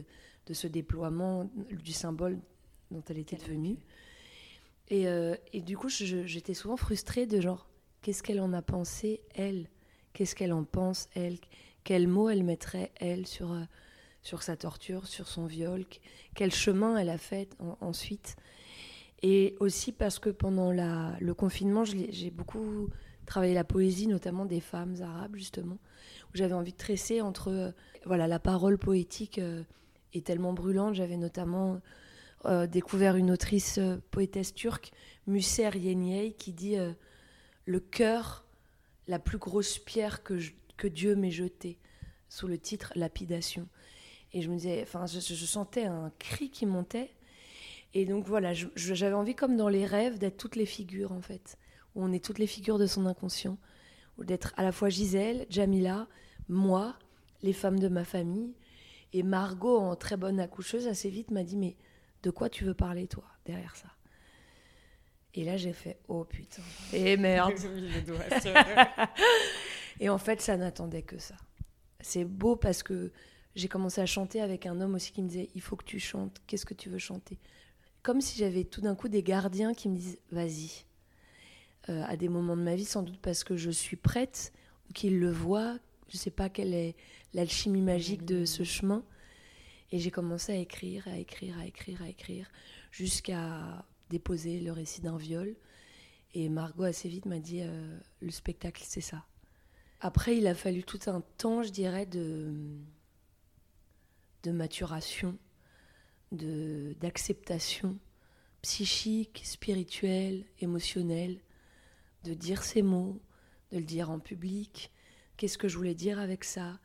de, 0.48 0.54
ce 0.54 0.68
déploiement 0.68 1.50
du 1.72 1.94
symbole 1.94 2.40
dont 2.92 3.04
elle 3.10 3.18
était 3.18 3.36
devenue. 3.36 3.78
Et, 4.90 5.08
euh, 5.08 5.36
et 5.54 5.62
du 5.62 5.78
coup, 5.78 5.90
j'étais 5.90 6.54
souvent 6.54 6.78
frustrée 6.78 7.26
de 7.26 7.42
genre, 7.42 7.68
qu'est-ce 8.02 8.22
qu'elle 8.22 8.40
en 8.40 8.54
a 8.54 8.62
pensé, 8.62 9.22
elle? 9.34 9.70
Qu'est-ce 10.14 10.36
qu'elle 10.36 10.54
en 10.54 10.64
pense, 10.64 11.10
elle? 11.16 11.38
Quel 11.84 12.08
mot 12.08 12.30
elle 12.30 12.44
mettrait, 12.44 12.92
elle, 12.96 13.28
sur, 13.28 13.52
euh, 13.52 13.64
sur 14.22 14.44
sa 14.44 14.56
torture, 14.56 15.08
sur 15.08 15.28
son 15.28 15.46
viol? 15.46 15.86
Quel 16.36 16.54
chemin 16.54 16.98
elle 16.98 17.10
a 17.10 17.18
fait 17.18 17.56
ensuite? 17.82 18.36
Et 19.24 19.56
aussi 19.60 19.92
parce 19.92 20.20
que 20.20 20.30
pendant 20.30 20.72
la, 20.72 21.16
le 21.20 21.34
confinement, 21.34 21.84
j'ai 21.84 22.30
beaucoup 22.30 22.90
travaillé 23.26 23.56
la 23.56 23.64
poésie, 23.64 24.06
notamment 24.08 24.46
des 24.46 24.60
femmes 24.60 24.96
arabes, 25.02 25.36
justement 25.36 25.80
j'avais 26.36 26.54
envie 26.54 26.74
de 26.74 26.78
tresser 26.78 27.22
entre 27.22 27.50
euh, 27.50 27.72
voilà 28.06 28.28
la 28.28 28.40
parole 28.40 28.78
poétique 28.78 29.40
euh, 30.16 30.20
est 30.20 30.26
tellement 30.26 30.54
brûlante. 30.54 30.96
J'avais 30.96 31.18
notamment 31.18 31.82
euh, 32.46 32.68
découvert 32.68 33.16
une 33.16 33.32
autrice 33.32 33.80
poétesse 34.12 34.54
turque, 34.54 34.92
Muser 35.28 35.70
Yeniyei, 35.76 36.34
qui 36.34 36.54
dit 36.54 36.78
le 37.66 37.80
cœur, 37.80 38.46
la 39.08 39.20
plus 39.20 39.38
grosse 39.38 39.78
pierre 39.78 40.24
que, 40.24 40.40
que 40.78 40.88
Dieu 40.88 41.16
m'ait 41.16 41.32
jetée, 41.32 41.78
sous 42.30 42.48
le 42.48 42.58
titre 42.58 42.92
Lapidation. 42.96 43.68
Et 44.34 44.42
je 44.42 44.50
me 44.50 44.56
disais, 44.58 44.82
enfin, 44.84 45.06
je, 45.06 45.20
sentais 45.20 45.86
un 45.86 46.12
cri 46.20 46.50
qui 46.50 46.66
montait. 46.66 47.12
Et 47.94 48.06
donc 48.06 48.26
voilà, 48.26 48.54
j'avais 48.54 49.16
envie, 49.16 49.34
comme 49.34 49.56
dans 49.56 49.70
les 49.70 49.86
rêves, 49.86 50.20
d'être 50.20 50.36
toutes 50.36 50.58
les 50.58 50.66
figures 50.66 51.14
en 51.14 51.22
fait, 51.22 51.58
où 51.96 52.04
on 52.04 52.12
est 52.12 52.24
toutes 52.24 52.40
les 52.40 52.48
figures 52.48 52.78
de 52.78 52.88
son 52.88 53.06
inconscient, 53.06 53.58
ou 54.18 54.26
d'être 54.26 54.54
à 54.58 54.64
la 54.64 54.74
fois 54.74 54.90
Gisèle, 54.90 55.46
Jamila, 55.50 56.08
moi, 56.50 56.98
les 57.44 57.54
femmes 57.54 57.80
de 57.80 57.88
ma 57.88 58.04
famille. 58.04 58.54
Et 59.16 59.24
Margot, 59.24 59.78
en 59.78 59.96
très 59.96 60.18
bonne 60.18 60.42
accoucheuse, 60.42 60.88
assez 60.88 61.10
vite 61.10 61.32
m'a 61.32 61.46
dit 61.46 61.56
Mais 61.56 61.78
de 62.22 62.32
quoi 62.32 62.50
tu 62.50 62.66
veux 62.66 62.74
parler, 62.74 63.08
toi, 63.08 63.24
derrière 63.46 63.74
ça? 63.78 63.88
Et 65.34 65.46
là, 65.46 65.56
j'ai 65.56 65.72
fait 65.72 66.00
Oh 66.10 66.26
putain. 66.26 66.62
Et 66.94 67.16
merde 67.16 67.54
Et 70.02 70.10
en 70.10 70.18
fait, 70.18 70.42
ça 70.42 70.58
n'attendait 70.58 71.02
que 71.02 71.18
ça. 71.18 71.36
C'est 72.02 72.26
beau 72.26 72.58
parce 72.58 72.84
que 72.84 73.14
j'ai 73.56 73.70
commencé 73.70 74.02
à 74.02 74.06
chanter 74.06 74.42
avec 74.42 74.66
un 74.66 74.82
homme 74.82 74.96
aussi 74.96 75.14
qui 75.14 75.24
me 75.24 75.30
disait 75.30 75.48
Il 75.56 75.62
faut 75.62 75.78
que 75.78 75.86
tu 75.86 75.98
chantes, 75.98 76.42
qu'est-ce 76.46 76.66
que 76.66 76.74
tu 76.74 76.90
veux 76.90 77.00
chanter? 77.00 77.40
Comme 78.04 78.20
si 78.20 78.38
j'avais 78.38 78.66
tout 78.66 78.82
d'un 78.82 78.96
coup 78.96 79.08
des 79.08 79.24
gardiens 79.24 79.74
qui 79.74 79.88
me 79.88 79.96
disent 79.96 80.20
Vas-y. 80.30 80.84
Euh, 81.88 82.04
à 82.04 82.18
des 82.18 82.28
moments 82.28 82.58
de 82.58 82.64
ma 82.64 82.76
vie, 82.76 82.84
sans 82.84 83.02
doute 83.02 83.22
parce 83.22 83.46
que 83.46 83.56
je 83.56 83.72
suis 83.72 83.96
prête, 83.96 84.52
ou 84.90 84.94
qu'ils 84.94 85.22
le 85.22 85.32
voient, 85.32 85.80
je 86.08 86.16
ne 86.16 86.20
sais 86.20 86.32
pas 86.32 86.50
quelle 86.50 86.74
est 86.74 86.96
l'alchimie 87.34 87.82
magique 87.82 88.26
de 88.26 88.46
ce 88.46 88.64
chemin. 88.64 89.04
Et 89.92 90.00
j'ai 90.00 90.12
commencé 90.12 90.52
à 90.52 90.58
écrire, 90.58 91.08
à 91.08 91.18
écrire, 91.18 91.58
à 91.60 91.66
écrire, 91.66 92.02
à 92.02 92.10
écrire, 92.10 92.52
jusqu'à 92.92 93.86
déposer 94.10 94.60
le 94.60 94.72
récit 94.72 95.02
d'un 95.02 95.18
viol. 95.18 95.56
Et 96.34 96.50
Margot 96.50 96.84
assez 96.84 97.08
vite 97.08 97.26
m'a 97.26 97.40
dit 97.40 97.62
euh, 97.62 97.98
le 98.20 98.32
spectacle, 98.32 98.84
c'est 98.86 99.02
ça. 99.02 99.26
Après, 100.02 100.38
il 100.38 100.48
a 100.48 100.56
fallu 100.56 100.84
tout 100.84 101.00
un 101.08 101.22
temps, 101.38 101.64
je 101.64 101.70
dirais, 101.70 102.06
de, 102.06 102.54
de 104.44 104.52
maturation, 104.52 105.38
d'acceptation 106.32 107.98
psychique, 108.62 109.42
spirituelle, 109.46 110.44
émotionnelle, 110.60 111.40
de 112.24 112.34
dire 112.34 112.64
ces 112.64 112.82
mots, 112.82 113.22
de 113.72 113.78
le 113.78 113.84
dire 113.84 114.10
en 114.10 114.20
public, 114.20 114.92
Qu'est-ce 115.38 115.58
que 115.58 115.68
je 115.68 115.78
voulais 115.78 115.96
dire 115.96 116.20
avec 116.20 116.44
ça? 116.44 116.80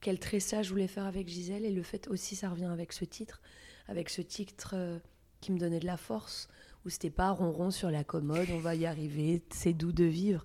Quel 0.00 0.18
tressage 0.18 0.66
je 0.66 0.70
voulais 0.70 0.86
faire 0.86 1.04
avec 1.04 1.28
Gisèle? 1.28 1.64
Et 1.64 1.70
le 1.70 1.82
fait 1.82 2.08
aussi, 2.08 2.34
ça 2.36 2.48
revient 2.48 2.64
avec 2.72 2.92
ce 2.92 3.04
titre, 3.04 3.42
avec 3.88 4.08
ce 4.08 4.22
titre 4.22 4.72
euh, 4.74 4.98
qui 5.40 5.52
me 5.52 5.58
donnait 5.58 5.80
de 5.80 5.86
la 5.86 5.98
force, 5.98 6.48
où 6.84 6.88
c'était 6.88 7.10
pas 7.10 7.30
ronron 7.30 7.70
sur 7.70 7.90
la 7.90 8.04
commode, 8.04 8.48
on 8.52 8.58
va 8.58 8.74
y 8.74 8.86
arriver, 8.86 9.42
c'est 9.50 9.74
doux 9.74 9.92
de 9.92 10.04
vivre. 10.04 10.42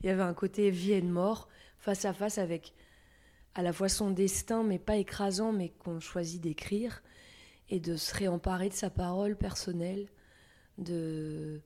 Il 0.00 0.06
y 0.06 0.08
avait 0.08 0.22
un 0.22 0.34
côté 0.34 0.70
vie 0.70 0.92
et 0.92 1.02
mort, 1.02 1.48
face 1.78 2.04
à 2.04 2.12
face 2.12 2.38
avec 2.38 2.74
à 3.54 3.62
la 3.62 3.72
fois 3.72 3.88
son 3.88 4.10
destin, 4.10 4.64
mais 4.64 4.78
pas 4.78 4.96
écrasant, 4.96 5.52
mais 5.52 5.70
qu'on 5.70 6.00
choisit 6.00 6.40
d'écrire, 6.42 7.02
et 7.68 7.80
de 7.80 7.96
se 7.96 8.14
réemparer 8.14 8.68
de 8.68 8.74
sa 8.74 8.90
parole 8.90 9.36
personnelle, 9.36 10.08
de 10.78 11.60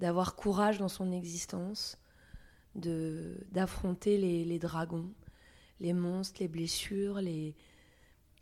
d'avoir 0.00 0.34
courage 0.34 0.78
dans 0.78 0.88
son 0.88 1.12
existence, 1.12 1.98
d'affronter 2.74 4.18
les, 4.18 4.44
les, 4.44 4.58
dragons, 4.58 5.10
les 5.80 5.92
monstres, 5.92 6.40
les 6.40 6.48
blessures, 6.48 7.20
les, 7.20 7.54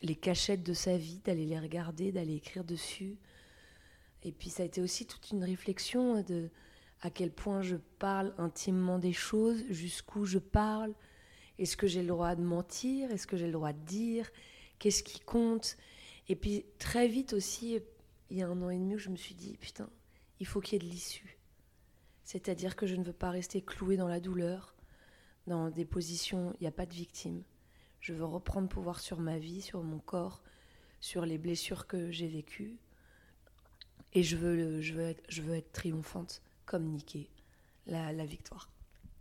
les 0.02 0.16
cachettes 0.16 0.62
de 0.62 0.74
sa 0.74 0.96
vie, 0.96 1.20
d'aller 1.24 1.46
les 1.46 1.58
regarder, 1.58 2.12
d'aller 2.12 2.36
écrire 2.36 2.64
dessus. 2.64 3.16
Et 4.22 4.32
puis 4.32 4.50
ça 4.50 4.62
a 4.62 4.66
été 4.66 4.80
aussi 4.80 5.06
toute 5.06 5.30
une 5.30 5.44
réflexion 5.44 6.22
de 6.22 6.50
à 7.02 7.10
quel 7.10 7.32
point 7.32 7.62
je 7.62 7.76
parle 7.98 8.32
intimement 8.38 8.98
des 8.98 9.12
choses, 9.12 9.64
jusqu'où 9.68 10.24
je 10.24 10.38
parle, 10.38 10.94
est-ce 11.58 11.76
que 11.76 11.88
j'ai 11.88 12.00
le 12.00 12.08
droit 12.08 12.34
de 12.36 12.42
mentir, 12.42 13.10
est-ce 13.10 13.26
que 13.26 13.36
j'ai 13.36 13.46
le 13.46 13.52
droit 13.52 13.72
de 13.72 13.84
dire, 13.84 14.30
qu'est-ce 14.78 15.02
qui 15.02 15.18
compte? 15.18 15.76
Et 16.28 16.36
puis 16.36 16.64
très 16.78 17.08
vite 17.08 17.32
aussi, 17.32 17.80
il 18.30 18.36
y 18.36 18.42
a 18.42 18.48
un 18.48 18.62
an 18.62 18.70
et 18.70 18.78
demi, 18.78 18.98
je 18.98 19.10
me 19.10 19.16
suis 19.16 19.34
dit, 19.34 19.56
putain, 19.60 19.90
il 20.38 20.46
faut 20.46 20.60
qu'il 20.60 20.74
y 20.74 20.76
ait 20.76 20.88
de 20.88 20.92
l'issue. 20.92 21.38
C'est-à-dire 22.24 22.76
que 22.76 22.86
je 22.86 22.94
ne 22.96 23.04
veux 23.04 23.12
pas 23.12 23.30
rester 23.30 23.62
clouée 23.62 23.96
dans 23.96 24.08
la 24.08 24.20
douleur, 24.20 24.74
dans 25.46 25.70
des 25.70 25.84
positions, 25.84 26.54
il 26.60 26.62
n'y 26.62 26.68
a 26.68 26.72
pas 26.72 26.86
de 26.86 26.94
victime. 26.94 27.42
Je 28.00 28.12
veux 28.12 28.24
reprendre 28.24 28.68
pouvoir 28.68 29.00
sur 29.00 29.18
ma 29.18 29.38
vie, 29.38 29.60
sur 29.60 29.82
mon 29.82 29.98
corps, 29.98 30.42
sur 31.00 31.26
les 31.26 31.38
blessures 31.38 31.86
que 31.86 32.10
j'ai 32.10 32.28
vécues. 32.28 32.76
Et 34.12 34.22
je 34.22 34.36
veux, 34.36 34.80
je, 34.80 34.94
veux 34.94 35.02
être, 35.02 35.22
je 35.28 35.42
veux 35.42 35.54
être 35.54 35.72
triomphante, 35.72 36.42
comme 36.66 36.84
Niké, 36.84 37.30
la, 37.86 38.12
la 38.12 38.26
victoire. 38.26 38.70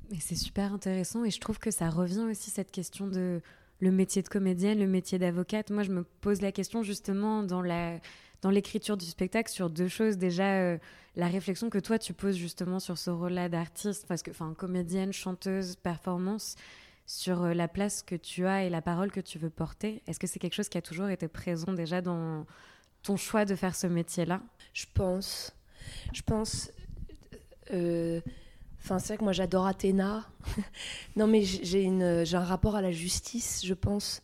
Mais 0.10 0.20
c'est 0.20 0.36
super 0.36 0.74
intéressant 0.74 1.24
et 1.24 1.31
je 1.31 1.39
trouve 1.39 1.60
que 1.60 1.72
ça 1.72 1.89
revient 1.89 2.25
aussi 2.29 2.50
cette 2.50 2.72
question 2.72 3.08
de 3.08 3.41
le 3.81 3.91
métier 3.91 4.21
de 4.21 4.29
comédienne, 4.29 4.79
le 4.79 4.88
métier 4.88 5.19
d'avocate. 5.19 5.71
Moi, 5.71 5.83
je 5.83 5.91
me 5.91 6.03
pose 6.21 6.41
la 6.41 6.51
question 6.51 6.83
justement 6.83 7.43
dans 7.43 7.61
la 7.61 8.00
dans 8.41 8.50
l'écriture 8.50 8.97
du 8.97 9.05
spectacle 9.05 9.51
sur 9.51 9.69
deux 9.69 9.88
choses. 9.88 10.17
Déjà, 10.17 10.55
euh, 10.61 10.77
la 11.15 11.27
réflexion 11.27 11.69
que 11.69 11.77
toi 11.77 12.00
tu 12.00 12.13
poses 12.13 12.35
justement 12.35 12.79
sur 12.79 12.97
ce 12.97 13.09
rôle-là 13.11 13.50
d'artiste, 13.50 14.05
parce 14.07 14.23
que, 14.23 14.31
enfin, 14.31 14.55
comédienne, 14.57 15.13
chanteuse, 15.13 15.75
performance, 15.75 16.55
sur 17.05 17.43
euh, 17.43 17.53
la 17.53 17.67
place 17.67 18.01
que 18.01 18.15
tu 18.15 18.45
as 18.45 18.63
et 18.63 18.69
la 18.69 18.81
parole 18.81 19.11
que 19.11 19.19
tu 19.19 19.38
veux 19.38 19.50
porter. 19.50 20.01
Est-ce 20.07 20.19
que 20.19 20.27
c'est 20.27 20.39
quelque 20.39 20.55
chose 20.55 20.69
qui 20.69 20.77
a 20.77 20.81
toujours 20.81 21.09
été 21.09 21.27
présent 21.27 21.73
déjà 21.73 22.01
dans 22.01 22.45
ton 23.03 23.17
choix 23.17 23.45
de 23.45 23.55
faire 23.55 23.75
ce 23.75 23.88
métier-là? 23.88 24.41
Je 24.73 24.85
pense. 24.93 25.53
Je 26.13 26.21
pense. 26.21 26.71
Euh, 27.73 28.21
enfin, 28.81 29.00
c'est 29.00 29.09
vrai 29.09 29.17
que 29.17 29.23
moi 29.23 29.33
j'adore 29.33 29.65
Athéna. 29.65 30.27
non, 31.15 31.27
mais 31.27 31.43
j'ai 31.43 31.88
un 31.88 32.43
rapport 32.43 32.75
à 32.75 32.81
la 32.81 32.91
justice, 32.91 33.61
je 33.65 33.73
pense. 33.73 34.21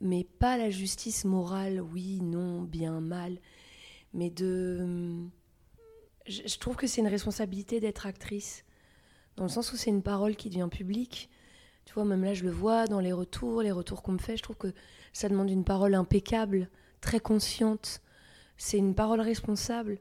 Mais 0.00 0.24
pas 0.24 0.58
la 0.58 0.70
justice 0.70 1.24
morale, 1.24 1.80
oui, 1.80 2.20
non, 2.20 2.62
bien, 2.62 3.00
mal. 3.00 3.38
Mais 4.12 4.30
de. 4.30 5.24
Je, 6.26 6.58
trouve 6.58 6.76
que 6.76 6.86
c'est 6.86 7.00
une 7.00 7.08
responsabilité 7.08 7.80
d'être 7.80 8.06
actrice. 8.06 8.64
Dans 9.36 9.44
le 9.44 9.50
sens 9.50 9.72
où 9.72 9.76
c'est 9.76 9.90
une 9.90 10.02
parole 10.02 10.36
qui 10.36 10.48
devient 10.48 10.68
publique. 10.70 11.30
Tu 11.84 11.94
vois, 11.94 12.04
même 12.04 12.24
là, 12.24 12.34
je 12.34 12.44
le 12.44 12.50
vois 12.50 12.86
dans 12.86 13.00
les 13.00 13.12
retours, 13.12 13.62
les 13.62 13.72
retours 13.72 14.02
qu'on 14.02 14.12
me 14.12 14.18
fait. 14.18 14.36
Je 14.36 14.42
trouve 14.42 14.56
que 14.56 14.72
ça 15.12 15.28
demande 15.28 15.50
une 15.50 15.64
parole 15.64 15.94
impeccable, 15.94 16.70
très 17.00 17.20
consciente. 17.20 18.00
C'est 18.56 18.78
une 18.78 18.94
parole 18.94 19.20
responsable 19.20 19.98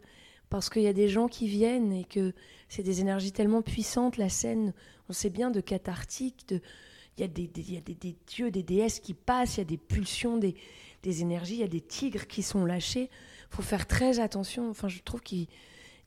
parce 0.54 0.70
qu'il 0.70 0.84
y 0.84 0.88
a 0.88 0.94
des 0.94 1.10
gens 1.10 1.28
qui 1.28 1.48
viennent 1.48 1.92
et 1.92 2.04
que 2.04 2.32
c'est 2.70 2.84
des 2.84 3.02
énergies 3.02 3.32
tellement 3.32 3.64
puissantes. 3.64 4.18
La 4.18 4.30
scène, 4.30 4.72
on 5.10 5.12
sait 5.12 5.32
bien, 5.32 5.50
de 5.50 5.62
cathartique, 5.62 6.46
il 6.52 7.22
y 7.22 7.24
a, 7.24 7.28
des, 7.28 7.48
des, 7.48 8.16
dieux, 8.28 8.52
des 8.52 8.62
déesses 8.62 9.00
qui 9.00 9.16
passent, 9.16 9.56
il 9.56 9.62
y 9.62 9.62
a 9.62 9.66
des 9.66 9.80
pulsions, 9.80 10.38
des, 10.38 10.54
énergies, 11.04 11.56
il 11.56 11.62
y 11.62 11.64
a 11.64 11.68
des 11.68 11.82
tigres 11.82 12.28
qui 12.28 12.44
sont 12.44 12.66
lâchés. 12.66 13.10
Il 13.50 13.56
faut 13.56 13.64
faire 13.64 13.88
très 13.88 14.20
attention. 14.20 14.70
Enfin, 14.70 14.90
je 14.90 15.02
trouve 15.02 15.22
qu'il 15.22 15.48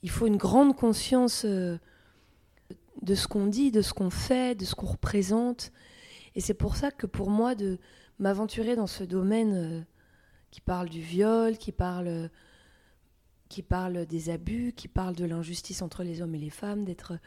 faut 0.07 0.29
une 0.29 0.37
grande 0.37 0.77
conscience 0.77 1.45
euh, 1.45 1.77
de 3.03 3.17
ce 3.17 3.27
qu'on 3.27 3.49
dit, 3.49 3.73
de 3.73 3.83
ce 3.83 3.93
qu'on 3.93 4.11
fait, 4.11 4.57
de 4.57 4.65
ce 4.65 4.77
qu'on 4.77 4.87
représente. 4.87 5.73
Et 6.37 6.41
c'est 6.41 6.55
pour 6.55 6.77
ça 6.77 6.93
que 6.93 7.09
pour 7.09 7.31
moi, 7.31 7.57
de 7.57 7.79
m'aventurer 8.21 8.77
dans 8.77 8.87
ce 8.87 9.03
domaine 9.03 9.55
euh, 9.55 9.81
qui 10.53 10.61
parle 10.61 10.89
du 10.89 11.01
viol, 11.01 11.59
qui 11.59 11.73
parle, 11.73 12.31
qui 13.49 13.63
parle 13.63 14.07
des 14.07 14.31
abus, 14.31 14.73
qui 14.75 14.89
parle 14.89 15.15
de 15.15 15.25
l'injustice 15.25 15.83
entre 15.83 16.03
les 16.03 16.23
hommes 16.23 16.35
et 16.35 16.39
les 16.39 16.51
femmes, 16.51 16.85
d'être 16.85 17.19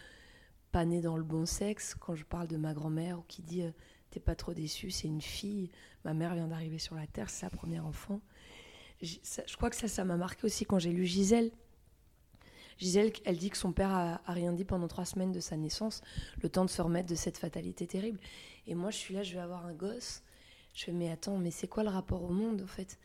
pas 0.72 0.86
né 0.86 1.02
dans 1.02 1.18
le 1.18 1.24
bon 1.24 1.46
sexe. 1.46 1.96
Quand 2.00 2.16
je 2.16 2.26
parle 2.26 2.48
de 2.48 2.58
ma 2.58 2.74
grand-mère 2.74 3.22
qui 3.28 3.42
dit 3.42 3.64
euh, 3.64 3.72
T'es 4.12 4.20
pas 4.20 4.36
trop 4.36 4.54
déçu, 4.54 4.90
c'est 4.90 5.08
une 5.08 5.22
fille. 5.22 5.70
Ma 6.04 6.14
mère 6.14 6.34
vient 6.34 6.48
d'arriver 6.48 6.80
sur 6.80 6.96
la 6.96 7.06
terre, 7.06 7.30
c'est 7.30 7.42
sa 7.42 7.50
première 7.50 7.86
enfant. 7.86 8.22
je 9.02 9.56
crois 9.56 9.70
que 9.70 9.76
ça, 9.76 9.88
ça 9.88 10.04
m'a 10.04 10.18
marqué 10.18 10.46
aussi 10.46 10.66
quand 10.66 10.80
j'ai 10.80 10.92
lu 10.92 11.06
Gisèle. 11.06 11.52
Gisèle, 12.80 13.12
elle 13.26 13.38
dit 13.38 13.50
que 13.50 13.58
son 13.58 13.72
père 13.72 13.92
a, 13.92 14.22
rien 14.28 14.54
dit 14.54 14.64
pendant 14.64 14.88
trois 14.88 15.06
semaines 15.06 15.32
de 15.32 15.40
sa 15.40 15.58
naissance, 15.58 16.02
le 16.42 16.50
temps 16.50 16.66
de 16.66 16.70
se 16.70 16.82
remettre 16.82 17.10
de 17.10 17.16
cette 17.16 17.38
fatalité 17.38 17.86
terrible. 17.86 18.20
Et 18.66 18.74
moi, 18.74 18.90
je 18.90 18.98
suis 18.98 19.14
là, 19.14 19.22
je 19.22 19.34
vais 19.34 19.42
avoir 19.42 19.66
un 19.66 19.74
gosse. 19.74 20.24
Je 20.74 20.86
fais, 20.86 20.92
mais 20.92 21.12
attends, 21.12 21.38
mais 21.38 21.52
c'est 21.52 21.68
quoi 21.68 21.84
le 21.84 21.90
rapport 21.90 22.24
au 22.24 22.30
monde, 22.30 22.62
en 22.62 22.68
fait? 22.68 22.98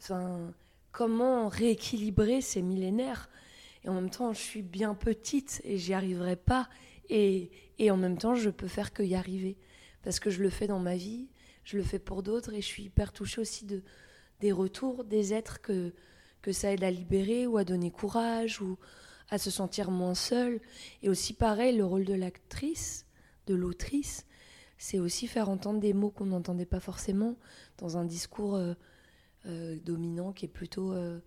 Enfin, 0.00 0.52
Comment 0.94 1.48
rééquilibrer 1.48 2.40
ces 2.40 2.62
millénaires 2.62 3.28
Et 3.82 3.88
en 3.88 3.94
même 3.94 4.10
temps, 4.10 4.32
je 4.32 4.38
suis 4.38 4.62
bien 4.62 4.94
petite 4.94 5.60
et 5.64 5.76
j'y 5.76 5.92
arriverai 5.92 6.36
pas. 6.36 6.68
Et, 7.08 7.50
et 7.80 7.90
en 7.90 7.96
même 7.96 8.16
temps, 8.16 8.36
je 8.36 8.48
peux 8.48 8.68
faire 8.68 8.92
que 8.92 9.02
y 9.02 9.16
arriver. 9.16 9.56
Parce 10.04 10.20
que 10.20 10.30
je 10.30 10.40
le 10.40 10.50
fais 10.50 10.68
dans 10.68 10.78
ma 10.78 10.94
vie, 10.94 11.26
je 11.64 11.78
le 11.78 11.82
fais 11.82 11.98
pour 11.98 12.22
d'autres 12.22 12.54
et 12.54 12.60
je 12.60 12.66
suis 12.66 12.84
hyper 12.84 13.12
touchée 13.12 13.40
aussi 13.40 13.64
de, 13.64 13.82
des 14.38 14.52
retours 14.52 15.02
des 15.02 15.34
êtres 15.34 15.60
que, 15.60 15.92
que 16.42 16.52
ça 16.52 16.72
aide 16.72 16.84
à 16.84 16.92
libérer 16.92 17.48
ou 17.48 17.56
à 17.56 17.64
donner 17.64 17.90
courage 17.90 18.60
ou 18.60 18.78
à 19.30 19.38
se 19.38 19.50
sentir 19.50 19.90
moins 19.90 20.14
seule. 20.14 20.60
Et 21.02 21.08
aussi 21.08 21.32
pareil, 21.32 21.76
le 21.76 21.84
rôle 21.84 22.04
de 22.04 22.14
l'actrice, 22.14 23.04
de 23.48 23.56
l'autrice, 23.56 24.26
c'est 24.78 25.00
aussi 25.00 25.26
faire 25.26 25.48
entendre 25.48 25.80
des 25.80 25.92
mots 25.92 26.10
qu'on 26.10 26.26
n'entendait 26.26 26.66
pas 26.66 26.78
forcément 26.78 27.34
dans 27.78 27.96
un 27.96 28.04
discours 28.04 28.54
euh, 28.54 28.74
dominant 29.44 30.32
qui 30.32 30.46
est 30.46 30.48
plutôt 30.48 30.92
euh, 30.92 31.20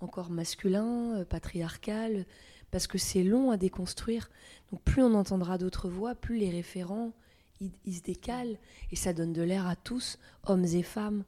encore 0.00 0.30
masculin, 0.30 1.24
patriarcal, 1.28 2.26
parce 2.70 2.86
que 2.86 2.98
c'est 2.98 3.22
long 3.22 3.50
à 3.50 3.56
déconstruire. 3.56 4.30
Donc 4.70 4.82
plus 4.82 5.02
on 5.02 5.14
entendra 5.14 5.58
d'autres 5.58 5.88
voix, 5.88 6.14
plus 6.14 6.38
les 6.38 6.50
référents, 6.50 7.12
ils, 7.60 7.94
se 7.94 8.02
décalent 8.02 8.58
et 8.90 8.96
ça 8.96 9.12
donne 9.12 9.32
de 9.32 9.42
l'air 9.42 9.66
à 9.66 9.76
tous, 9.76 10.18
hommes 10.44 10.64
et 10.64 10.82
femmes. 10.82 11.24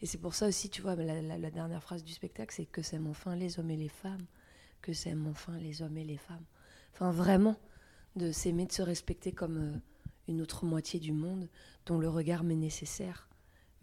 Et 0.00 0.06
c'est 0.06 0.18
pour 0.18 0.34
ça 0.34 0.46
aussi, 0.46 0.68
tu 0.68 0.82
vois, 0.82 0.94
la, 0.94 1.50
dernière 1.50 1.82
phrase 1.82 2.04
du 2.04 2.12
spectacle, 2.12 2.54
c'est 2.54 2.66
que 2.66 2.82
s'aiment 2.82 3.08
enfin 3.08 3.36
les 3.36 3.58
hommes 3.58 3.70
et 3.70 3.76
les 3.76 3.88
femmes, 3.88 4.24
que 4.82 4.92
s'aiment 4.92 5.26
enfin 5.26 5.56
les 5.58 5.82
hommes 5.82 5.96
et 5.96 6.04
les 6.04 6.16
femmes. 6.16 6.44
Enfin, 6.92 7.10
vraiment, 7.10 7.56
de 8.16 8.30
s'aimer, 8.30 8.66
de 8.66 8.72
se 8.72 8.82
respecter 8.82 9.32
comme 9.32 9.58
euh, 9.58 9.78
une 10.28 10.40
autre 10.40 10.64
moitié 10.64 11.00
du 11.00 11.12
monde, 11.12 11.48
dont 11.86 11.98
le 11.98 12.08
regard 12.08 12.44
m'est 12.44 12.54
nécessaire, 12.54 13.28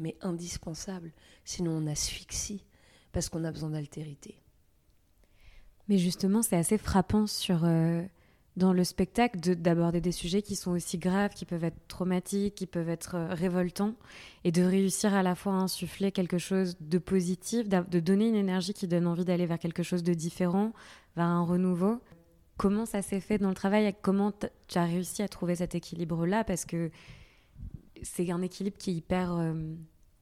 mais 0.02 0.18
indispensable, 0.22 1.12
sinon 1.46 1.72
on 1.72 1.88
asphyxie, 1.88 2.66
parce 3.12 3.30
qu'on 3.30 3.44
a 3.44 3.52
besoin 3.52 3.70
d'altérité. 3.70 4.42
Mais 5.88 5.98
justement, 5.98 6.42
c'est 6.42 6.56
assez 6.56 6.78
frappant 6.78 7.26
euh, 7.50 8.06
dans 8.56 8.74
le 8.74 8.84
spectacle 8.84 9.40
d'aborder 9.40 10.02
des 10.02 10.12
sujets 10.12 10.42
qui 10.42 10.56
sont 10.56 10.72
aussi 10.72 10.98
graves, 10.98 11.34
qui 11.34 11.46
peuvent 11.46 11.64
être 11.64 11.88
traumatiques, 11.88 12.56
qui 12.56 12.66
peuvent 12.66 12.90
être 12.90 13.16
euh, 13.16 13.34
révoltants, 13.34 13.96
et 14.44 14.52
de 14.52 14.62
réussir 14.62 15.14
à 15.14 15.24
la 15.24 15.36
fois 15.36 15.54
à 15.54 15.58
insuffler 15.58 16.12
quelque 16.12 16.38
chose 16.38 16.78
de 16.80 16.98
positif, 16.98 17.68
de 17.68 18.00
donner 18.00 18.28
une 18.30 18.36
énergie 18.36 18.74
qui 18.74 18.88
donne 18.88 19.08
envie 19.08 19.26
d'aller 19.26 19.46
vers 19.46 19.60
quelque 19.60 19.84
chose 19.84 20.04
de 20.04 20.14
différent, 20.14 20.74
vers 21.16 21.26
un 21.26 21.44
renouveau. 21.44 22.02
Comment 22.58 22.86
ça 22.86 23.02
s'est 23.02 23.22
fait 23.22 23.38
dans 23.38 23.50
le 23.50 23.56
travail 23.56 23.94
Comment 24.02 24.32
tu 24.32 24.78
as 24.78 24.86
réussi 24.86 25.24
à 25.24 25.28
trouver 25.28 25.56
cet 25.56 25.74
équilibre-là? 25.76 26.44
Parce 26.44 26.66
que 26.66 26.92
c'est 28.04 28.30
un 28.32 28.42
équilibre 28.42 28.78
qui 28.78 28.92
est 28.92 28.96
hyper 28.96 29.34
euh, 29.34 29.54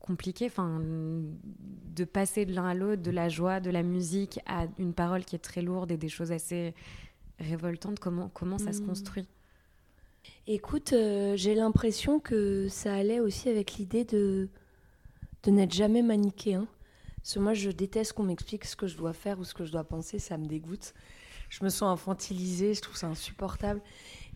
compliqué, 0.10 0.48
enfin, 0.48 0.82
de 0.82 2.04
passer 2.04 2.48
de 2.48 2.54
l'un 2.56 2.66
à 2.66 2.74
l'autre, 2.74 3.04
de 3.04 3.12
la 3.12 3.30
joie, 3.30 3.60
de 3.60 3.70
la 3.70 3.84
musique 3.84 4.40
à 4.48 4.66
une 4.80 4.94
parole 4.94 5.24
qui 5.24 5.36
est 5.36 5.40
très 5.40 5.62
lourde 5.62 5.92
et 5.92 5.98
des 5.98 6.10
choses 6.10 6.32
assez 6.32 6.74
révoltantes. 7.38 8.00
Comment, 8.00 8.28
comment 8.34 8.58
ça 8.58 8.74
se 8.74 8.82
hmm. 8.82 8.88
construit? 8.88 9.28
Écoute, 10.48 10.94
euh, 10.94 11.36
j'ai 11.36 11.54
l'impression 11.54 12.20
que 12.20 12.68
ça 12.70 12.96
allait 12.96 13.20
aussi 13.20 13.50
avec 13.50 13.74
l'idée 13.74 14.04
de, 14.04 14.50
de 15.44 15.52
n'être 15.52 15.74
jamais 15.74 16.02
manichéen. 16.02 16.68
Parce 17.18 17.36
que 17.36 17.40
moi, 17.40 17.54
je 17.54 17.70
déteste 17.70 18.14
qu'on 18.14 18.24
m'explique 18.24 18.66
ce 18.66 18.76
que 18.76 18.88
je 18.88 18.98
dois 18.98 19.14
faire 19.14 19.40
ou 19.40 19.44
ce 19.44 19.54
que 19.54 19.64
je 19.64 19.72
dois 19.72 19.84
penser, 19.84 20.18
ça 20.18 20.40
me 20.40 20.48
dégoûte. 20.48 20.96
Je 21.50 21.64
me 21.64 21.70
sens 21.70 21.84
infantilisée, 21.84 22.74
je 22.74 22.82
trouve 22.82 22.98
ça 22.98 23.08
insupportable. 23.08 23.82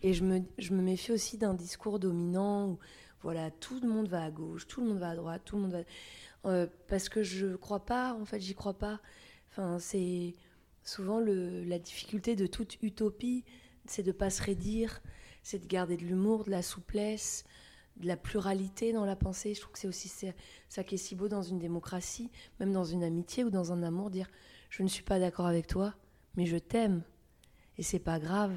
Et 0.02 0.12
je 0.12 0.22
me, 0.22 0.40
je 0.58 0.72
me 0.72 0.82
méfie 0.82 1.10
aussi 1.10 1.36
d'un 1.36 1.54
discours 1.54 1.98
dominant 1.98 2.78
voilà, 3.24 3.50
tout 3.50 3.80
le 3.80 3.88
monde 3.88 4.06
va 4.06 4.22
à 4.22 4.30
gauche, 4.30 4.66
tout 4.66 4.82
le 4.82 4.88
monde 4.88 4.98
va 4.98 5.10
à 5.10 5.16
droite, 5.16 5.42
tout 5.46 5.56
le 5.56 5.62
monde 5.62 5.72
va. 5.72 5.80
Euh, 6.44 6.66
parce 6.88 7.08
que 7.08 7.22
je 7.22 7.56
crois 7.56 7.86
pas, 7.86 8.12
en 8.12 8.26
fait, 8.26 8.38
j'y 8.38 8.54
crois 8.54 8.74
pas. 8.74 9.00
Enfin, 9.50 9.78
c'est 9.78 10.34
souvent 10.82 11.20
la 11.20 11.78
difficulté 11.78 12.36
de 12.36 12.46
toute 12.46 12.76
utopie, 12.82 13.44
c'est 13.86 14.02
de 14.02 14.12
pas 14.12 14.28
se 14.28 14.42
raidir, 14.42 15.00
c'est 15.42 15.58
de 15.58 15.66
garder 15.66 15.96
de 15.96 16.02
l'humour, 16.02 16.44
de 16.44 16.50
la 16.50 16.60
souplesse, 16.60 17.44
de 17.96 18.06
la 18.06 18.18
pluralité 18.18 18.92
dans 18.92 19.06
la 19.06 19.16
pensée. 19.16 19.54
Je 19.54 19.62
trouve 19.62 19.72
que 19.72 19.78
c'est 19.78 19.88
aussi 19.88 20.12
ça 20.68 20.84
qui 20.84 20.96
est 20.96 20.98
si 20.98 21.14
beau 21.14 21.28
dans 21.28 21.42
une 21.42 21.58
démocratie, 21.58 22.30
même 22.60 22.72
dans 22.72 22.84
une 22.84 23.02
amitié 23.02 23.42
ou 23.42 23.50
dans 23.50 23.72
un 23.72 23.82
amour, 23.82 24.10
dire 24.10 24.28
je 24.68 24.82
ne 24.82 24.88
suis 24.88 25.02
pas 25.02 25.18
d'accord 25.18 25.46
avec 25.46 25.66
toi, 25.66 25.94
mais 26.36 26.44
je 26.44 26.58
t'aime 26.58 27.02
et 27.78 27.82
c'est 27.82 27.98
pas 28.00 28.18
grave 28.18 28.52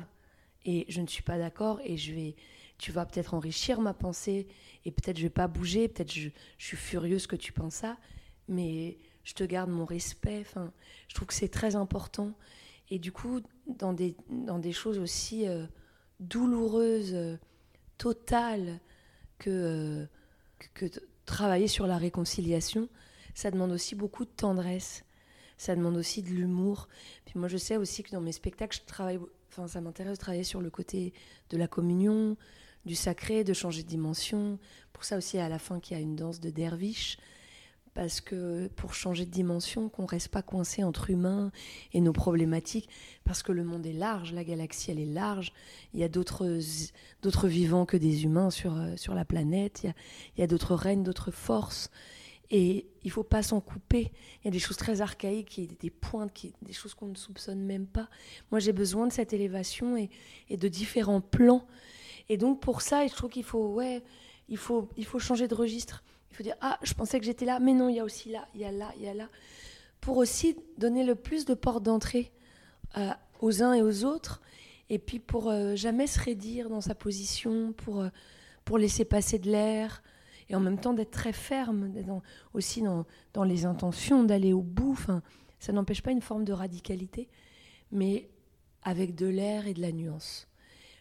et 0.66 0.86
je 0.90 1.00
ne 1.00 1.08
suis 1.08 1.24
pas 1.24 1.38
d'accord 1.38 1.80
et 1.86 1.96
je 1.96 2.14
vais 2.14 2.36
tu 2.78 2.92
vas 2.92 3.06
peut-être 3.06 3.34
enrichir 3.34 3.82
ma 3.82 3.94
pensée 3.94 4.48
et 4.86 4.92
peut-être 4.92 5.18
je 5.18 5.24
vais 5.24 5.30
pas 5.30 5.48
bouger, 5.48 5.88
peut-être 5.88 6.14
je, 6.14 6.30
suis 6.58 6.78
furieuse 6.78 7.28
que 7.28 7.36
tu 7.36 7.52
penses 7.52 7.76
ça, 7.76 7.98
mais 8.48 8.98
je 9.24 9.34
te 9.34 9.44
garde 9.44 9.70
mon 9.70 9.86
respect. 9.86 10.40
Enfin, 10.42 10.72
je 11.08 11.16
trouve 11.16 11.28
que 11.28 11.34
c'est 11.34 11.50
très 11.50 11.76
important. 11.76 12.34
Et 12.90 13.00
du 13.00 13.12
coup, 13.12 13.42
dans 13.68 13.94
des, 13.94 14.16
dans 14.30 14.60
des 14.60 14.72
choses 14.72 14.98
aussi 15.00 15.48
euh, 15.48 15.66
douloureuses, 16.20 17.14
euh, 17.14 17.38
totales, 17.98 18.80
que, 19.40 19.50
euh, 19.50 20.06
que, 20.74 20.88
que 20.88 21.00
travailler 21.26 21.68
sur 21.68 21.88
la 21.88 21.98
réconciliation, 21.98 22.90
ça 23.34 23.52
demande 23.52 23.72
aussi 23.72 23.96
beaucoup 23.96 24.26
de 24.26 24.30
tendresse. 24.30 25.04
Ça 25.58 25.76
demande 25.76 25.98
aussi 25.98 26.22
de 26.22 26.30
l'humour. 26.30 26.88
Puis 27.26 27.38
moi, 27.38 27.48
je 27.48 27.58
sais 27.58 27.78
aussi 27.78 28.04
que 28.04 28.12
dans 28.12 28.22
mes 28.22 28.32
spectacles, 28.32 28.78
je 28.80 28.86
travaille, 28.86 29.20
enfin, 29.50 29.68
ça 29.68 29.82
m'intéresse 29.82 30.18
de 30.18 30.22
travailler 30.22 30.44
sur 30.44 30.62
le 30.62 30.70
côté 30.70 31.14
de 31.50 31.58
la 31.58 31.68
communion, 31.68 32.38
du 32.88 32.96
sacré, 32.96 33.44
de 33.44 33.54
changer 33.54 33.84
de 33.84 33.88
dimension. 33.88 34.58
Pour 34.94 35.04
ça 35.04 35.18
aussi, 35.18 35.38
à 35.38 35.48
la 35.48 35.60
fin, 35.60 35.80
qu'il 35.80 35.96
y 35.96 36.00
a 36.00 36.02
une 36.02 36.16
danse 36.16 36.40
de 36.40 36.50
derviche 36.50 37.18
parce 37.98 38.22
que 38.22 38.68
pour 38.76 38.94
changer 38.94 39.26
de 39.26 39.32
dimension, 39.32 39.90
qu'on 39.90 40.06
reste 40.06 40.28
pas 40.28 40.44
coincé 40.44 40.84
entre 40.84 41.10
humains 41.10 41.52
et 41.94 42.00
nos 42.00 42.14
problématiques, 42.14 42.88
parce 43.24 43.42
que 43.42 43.52
le 43.52 43.64
monde 43.64 43.88
est 43.88 43.92
large, 43.92 44.34
la 44.34 44.44
galaxie 44.44 44.92
elle 44.92 45.00
est 45.00 45.06
large, 45.06 45.52
il 45.96 46.00
y 46.00 46.04
a 46.04 46.08
d'autres 46.08 46.46
vivants 47.48 47.88
que 47.88 47.98
des 47.98 48.24
humains 48.24 48.52
sur 48.52 48.78
euh, 48.78 48.96
sur 48.98 49.16
la 49.16 49.26
planète, 49.26 49.82
il 49.84 49.94
y 50.38 50.42
a, 50.42 50.44
a 50.44 50.48
d'autres 50.48 50.76
règnes, 50.76 51.02
d'autres 51.02 51.32
forces, 51.32 51.90
et 52.52 52.86
il 53.04 53.10
faut 53.10 53.24
pas 53.24 53.42
s'en 53.42 53.62
couper. 53.62 54.12
Il 54.42 54.46
y 54.46 54.48
a 54.48 54.52
des 54.52 54.60
choses 54.60 54.78
très 54.78 55.02
archaïques, 55.02 55.60
des 55.80 55.90
pointes, 55.90 56.32
qui, 56.34 56.54
des 56.62 56.74
choses 56.74 56.94
qu'on 56.94 57.08
ne 57.08 57.16
soupçonne 57.16 57.64
même 57.64 57.88
pas. 57.88 58.10
Moi 58.52 58.60
j'ai 58.60 58.74
besoin 58.74 59.08
de 59.08 59.12
cette 59.12 59.34
élévation 59.34 59.98
et 59.98 60.56
de 60.56 60.68
différents 60.68 61.22
plans, 61.22 61.66
et 62.30 62.38
donc 62.38 62.60
pour 62.60 62.82
ça, 62.82 63.06
je 63.08 63.14
trouve 63.14 63.30
qu'il 63.30 63.44
faut 63.44 63.68
ouais, 63.74 64.04
il 64.50 64.58
faut 64.58 64.90
il 64.98 65.06
faut 65.06 65.20
changer 65.20 65.48
de 65.48 65.56
registre 65.56 66.04
il 66.32 66.36
faut 66.38 66.44
dire 66.44 66.56
Ah, 66.62 66.78
je 66.84 66.94
pensais 66.94 67.20
que 67.20 67.26
j'étais 67.26 67.46
là, 67.46 67.60
mais 67.60 67.74
non, 67.74 67.90
il 67.90 67.96
y 67.96 68.00
a 68.00 68.04
aussi 68.04 68.30
là, 68.30 68.48
il 68.54 68.62
y 68.62 68.66
a 68.66 68.72
là, 68.72 68.92
il 68.98 69.04
y 69.04 69.08
a 69.08 69.14
là. 69.14 69.28
Pour 70.02 70.18
aussi 70.18 70.56
donner 70.78 71.04
le 71.04 71.16
plus 71.16 71.46
de 71.46 71.56
portes 71.56 71.84
d'entrée 71.84 72.32
euh, 72.98 73.10
aux 73.42 73.64
uns 73.64 73.74
et 73.74 73.82
aux 73.82 74.04
autres. 74.04 74.42
Et 74.90 75.00
puis 75.00 75.20
pour 75.20 75.50
euh, 75.50 75.76
jamais 75.76 76.08
se 76.08 76.20
raidir 76.20 76.70
dans 76.70 76.82
sa 76.82 76.96
position, 76.96 77.74
pour, 77.74 78.02
euh, 78.02 78.10
pour 78.66 78.78
laisser 78.78 79.04
passer 79.04 79.40
de 79.40 79.50
l'air. 79.50 80.04
Et 80.50 80.56
en 80.56 80.60
même 80.60 80.80
temps 80.80 80.94
d'être 80.94 81.12
très 81.12 81.34
ferme, 81.34 81.92
aussi 82.54 82.82
dans, 82.82 83.06
dans, 83.34 83.44
les 83.44 83.66
intentions, 83.66 84.24
d'aller 84.24 84.54
au 84.54 84.62
bout. 84.62 84.92
Enfin, 84.92 85.22
ça 85.60 85.74
n'empêche 85.74 86.02
pas 86.02 86.12
une 86.12 86.22
forme 86.22 86.46
de 86.46 86.54
radicalité, 86.54 87.28
mais 87.92 88.30
avec 88.84 89.16
de 89.16 89.26
l'air 89.26 89.68
et 89.68 89.74
de 89.74 89.82
la 89.82 89.92
nuance. 89.92 90.48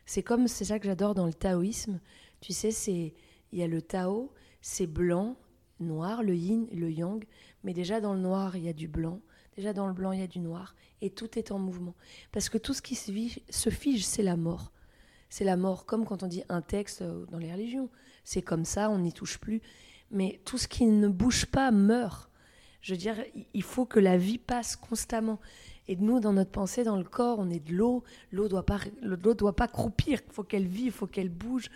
C'est 0.06 0.22
comme, 0.22 0.48
c'est 0.48 0.64
ça 0.64 0.78
que 0.78 0.86
j'adore 0.86 1.14
dans 1.14 1.26
le 1.26 1.34
taoïsme. 1.34 2.00
Tu 2.40 2.52
sais, 2.52 2.70
c'est 2.70 3.14
il 3.52 3.58
y 3.58 3.62
a 3.62 3.66
le 3.66 3.82
Tao, 3.82 4.32
c'est 4.60 4.86
blanc, 4.86 5.36
noir, 5.80 6.22
le 6.22 6.34
yin, 6.34 6.66
le 6.72 6.90
yang, 6.90 7.24
mais 7.64 7.74
déjà 7.74 8.00
dans 8.00 8.14
le 8.14 8.20
noir, 8.20 8.56
il 8.56 8.64
y 8.64 8.68
a 8.68 8.72
du 8.72 8.88
blanc, 8.88 9.20
déjà 9.56 9.72
dans 9.72 9.86
le 9.86 9.92
blanc, 9.92 10.12
il 10.12 10.20
y 10.20 10.22
a 10.22 10.26
du 10.26 10.38
noir, 10.38 10.74
et 11.00 11.10
tout 11.10 11.38
est 11.38 11.50
en 11.50 11.58
mouvement. 11.58 11.94
Parce 12.32 12.48
que 12.48 12.58
tout 12.58 12.74
ce 12.74 12.82
qui 12.82 12.94
se 12.94 13.70
fige, 13.70 14.04
c'est 14.04 14.22
la 14.22 14.36
mort. 14.36 14.72
C'est 15.28 15.44
la 15.44 15.56
mort, 15.56 15.86
comme 15.86 16.04
quand 16.04 16.22
on 16.22 16.28
dit 16.28 16.44
un 16.48 16.62
texte 16.62 17.02
euh, 17.02 17.26
dans 17.26 17.38
les 17.38 17.52
religions. 17.52 17.90
C'est 18.24 18.42
comme 18.42 18.64
ça, 18.64 18.90
on 18.90 18.98
n'y 18.98 19.12
touche 19.12 19.38
plus. 19.38 19.60
Mais 20.10 20.40
tout 20.44 20.56
ce 20.56 20.68
qui 20.68 20.86
ne 20.86 21.08
bouge 21.08 21.46
pas 21.46 21.70
meurt. 21.72 22.30
Je 22.80 22.94
veux 22.94 22.98
dire, 22.98 23.16
il 23.52 23.62
faut 23.62 23.86
que 23.86 23.98
la 23.98 24.16
vie 24.16 24.38
passe 24.38 24.76
constamment. 24.76 25.40
Et 25.88 25.96
nous, 25.96 26.20
dans 26.20 26.32
notre 26.32 26.50
pensée, 26.50 26.82
dans 26.82 26.96
le 26.96 27.04
corps, 27.04 27.38
on 27.38 27.48
est 27.48 27.64
de 27.64 27.72
l'eau. 27.72 28.02
L'eau 28.32 28.48
doit 28.48 28.66
pas, 28.66 28.78
doit 29.02 29.56
pas 29.56 29.68
croupir. 29.68 30.20
Il 30.26 30.32
faut 30.32 30.42
qu'elle 30.42 30.66
vive, 30.66 30.86
il 30.86 30.92
faut 30.92 31.06
qu'elle 31.06 31.28
bouge. 31.28 31.70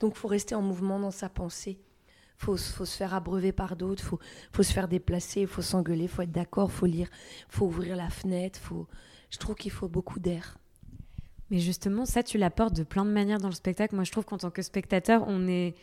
Donc, 0.00 0.12
il 0.14 0.18
faut 0.18 0.28
rester 0.28 0.54
en 0.54 0.62
mouvement 0.62 1.00
dans 1.00 1.10
sa 1.10 1.28
pensée 1.28 1.78
faut, 2.36 2.56
faut 2.56 2.84
se 2.84 2.96
faire 2.96 3.14
abreuver 3.14 3.52
par 3.52 3.76
d'autres, 3.76 4.02
faut, 4.02 4.18
faut 4.52 4.62
se 4.62 4.72
faire 4.72 4.88
déplacer, 4.88 5.46
faut 5.46 5.62
s'engueuler, 5.62 6.08
faut 6.08 6.22
être 6.22 6.32
d'accord, 6.32 6.70
faut 6.70 6.86
lire, 6.86 7.08
faut 7.48 7.66
ouvrir 7.66 7.96
la 7.96 8.10
fenêtre, 8.10 8.58
faut. 8.58 8.86
Je 9.30 9.38
trouve 9.38 9.56
qu'il 9.56 9.72
faut 9.72 9.88
beaucoup 9.88 10.20
d'air. 10.20 10.58
Mais 11.50 11.58
justement, 11.58 12.04
ça, 12.04 12.22
tu 12.22 12.38
l'apportes 12.38 12.74
de 12.74 12.82
plein 12.82 13.04
de 13.04 13.10
manières 13.10 13.38
dans 13.38 13.48
le 13.48 13.54
spectacle. 13.54 13.94
Moi, 13.94 14.04
je 14.04 14.12
trouve 14.12 14.24
qu'en 14.24 14.38
tant 14.38 14.50
que 14.50 14.62
spectateur, 14.62 15.24
on 15.26 15.46
est 15.48 15.74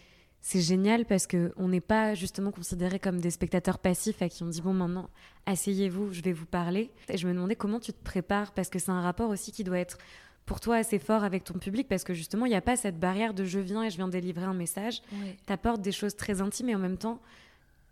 c'est 0.45 0.59
génial 0.61 1.05
parce 1.05 1.25
que 1.25 1.53
on 1.55 1.69
n'est 1.69 1.81
pas 1.81 2.13
justement 2.13 2.51
considéré 2.51 2.99
comme 2.99 3.19
des 3.19 3.31
spectateurs 3.31 3.79
passifs 3.79 4.21
à 4.21 4.27
qui 4.27 4.43
on 4.43 4.47
dit 4.47 4.61
bon 4.61 4.73
maintenant 4.73 5.09
asseyez-vous, 5.45 6.13
je 6.13 6.21
vais 6.21 6.33
vous 6.33 6.45
parler. 6.45 6.91
Et 7.09 7.17
je 7.17 7.27
me 7.27 7.33
demandais 7.33 7.55
comment 7.55 7.79
tu 7.79 7.93
te 7.93 8.03
prépares 8.03 8.51
parce 8.51 8.69
que 8.69 8.79
c'est 8.79 8.91
un 8.91 9.01
rapport 9.01 9.29
aussi 9.29 9.51
qui 9.51 9.63
doit 9.63 9.79
être 9.79 9.97
pour 10.45 10.59
toi 10.59 10.75
assez 10.75 10.99
fort 10.99 11.23
avec 11.23 11.45
ton 11.45 11.53
public 11.53 11.87
parce 11.87 12.03
que 12.03 12.13
justement, 12.13 12.45
il 12.45 12.49
n'y 12.49 12.55
a 12.55 12.61
pas 12.61 12.75
cette 12.75 12.99
barrière 12.99 13.33
de 13.33 13.45
je 13.45 13.59
viens 13.59 13.83
et 13.83 13.89
je 13.89 13.95
viens 13.95 14.07
délivrer 14.07 14.43
un 14.43 14.53
message. 14.53 15.01
Tu 15.47 15.53
apportes 15.53 15.81
des 15.81 15.91
choses 15.91 16.15
très 16.15 16.41
intimes 16.41 16.69
et 16.69 16.75
en 16.75 16.79
même 16.79 16.97
temps 16.97 17.21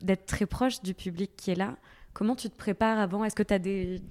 d'être 0.02 0.26
très 0.26 0.46
proche 0.46 0.82
du 0.82 0.94
public 0.94 1.32
qui 1.38 1.52
est 1.52 1.56
là. 1.56 1.78
Comment 2.14 2.36
tu 2.36 2.50
te 2.50 2.58
prépares 2.58 3.00
avant? 3.00 3.24
Est-ce 3.24 3.36
que 3.36 3.44
tu 3.44 3.54
as 3.54 3.60
des... 3.60 4.02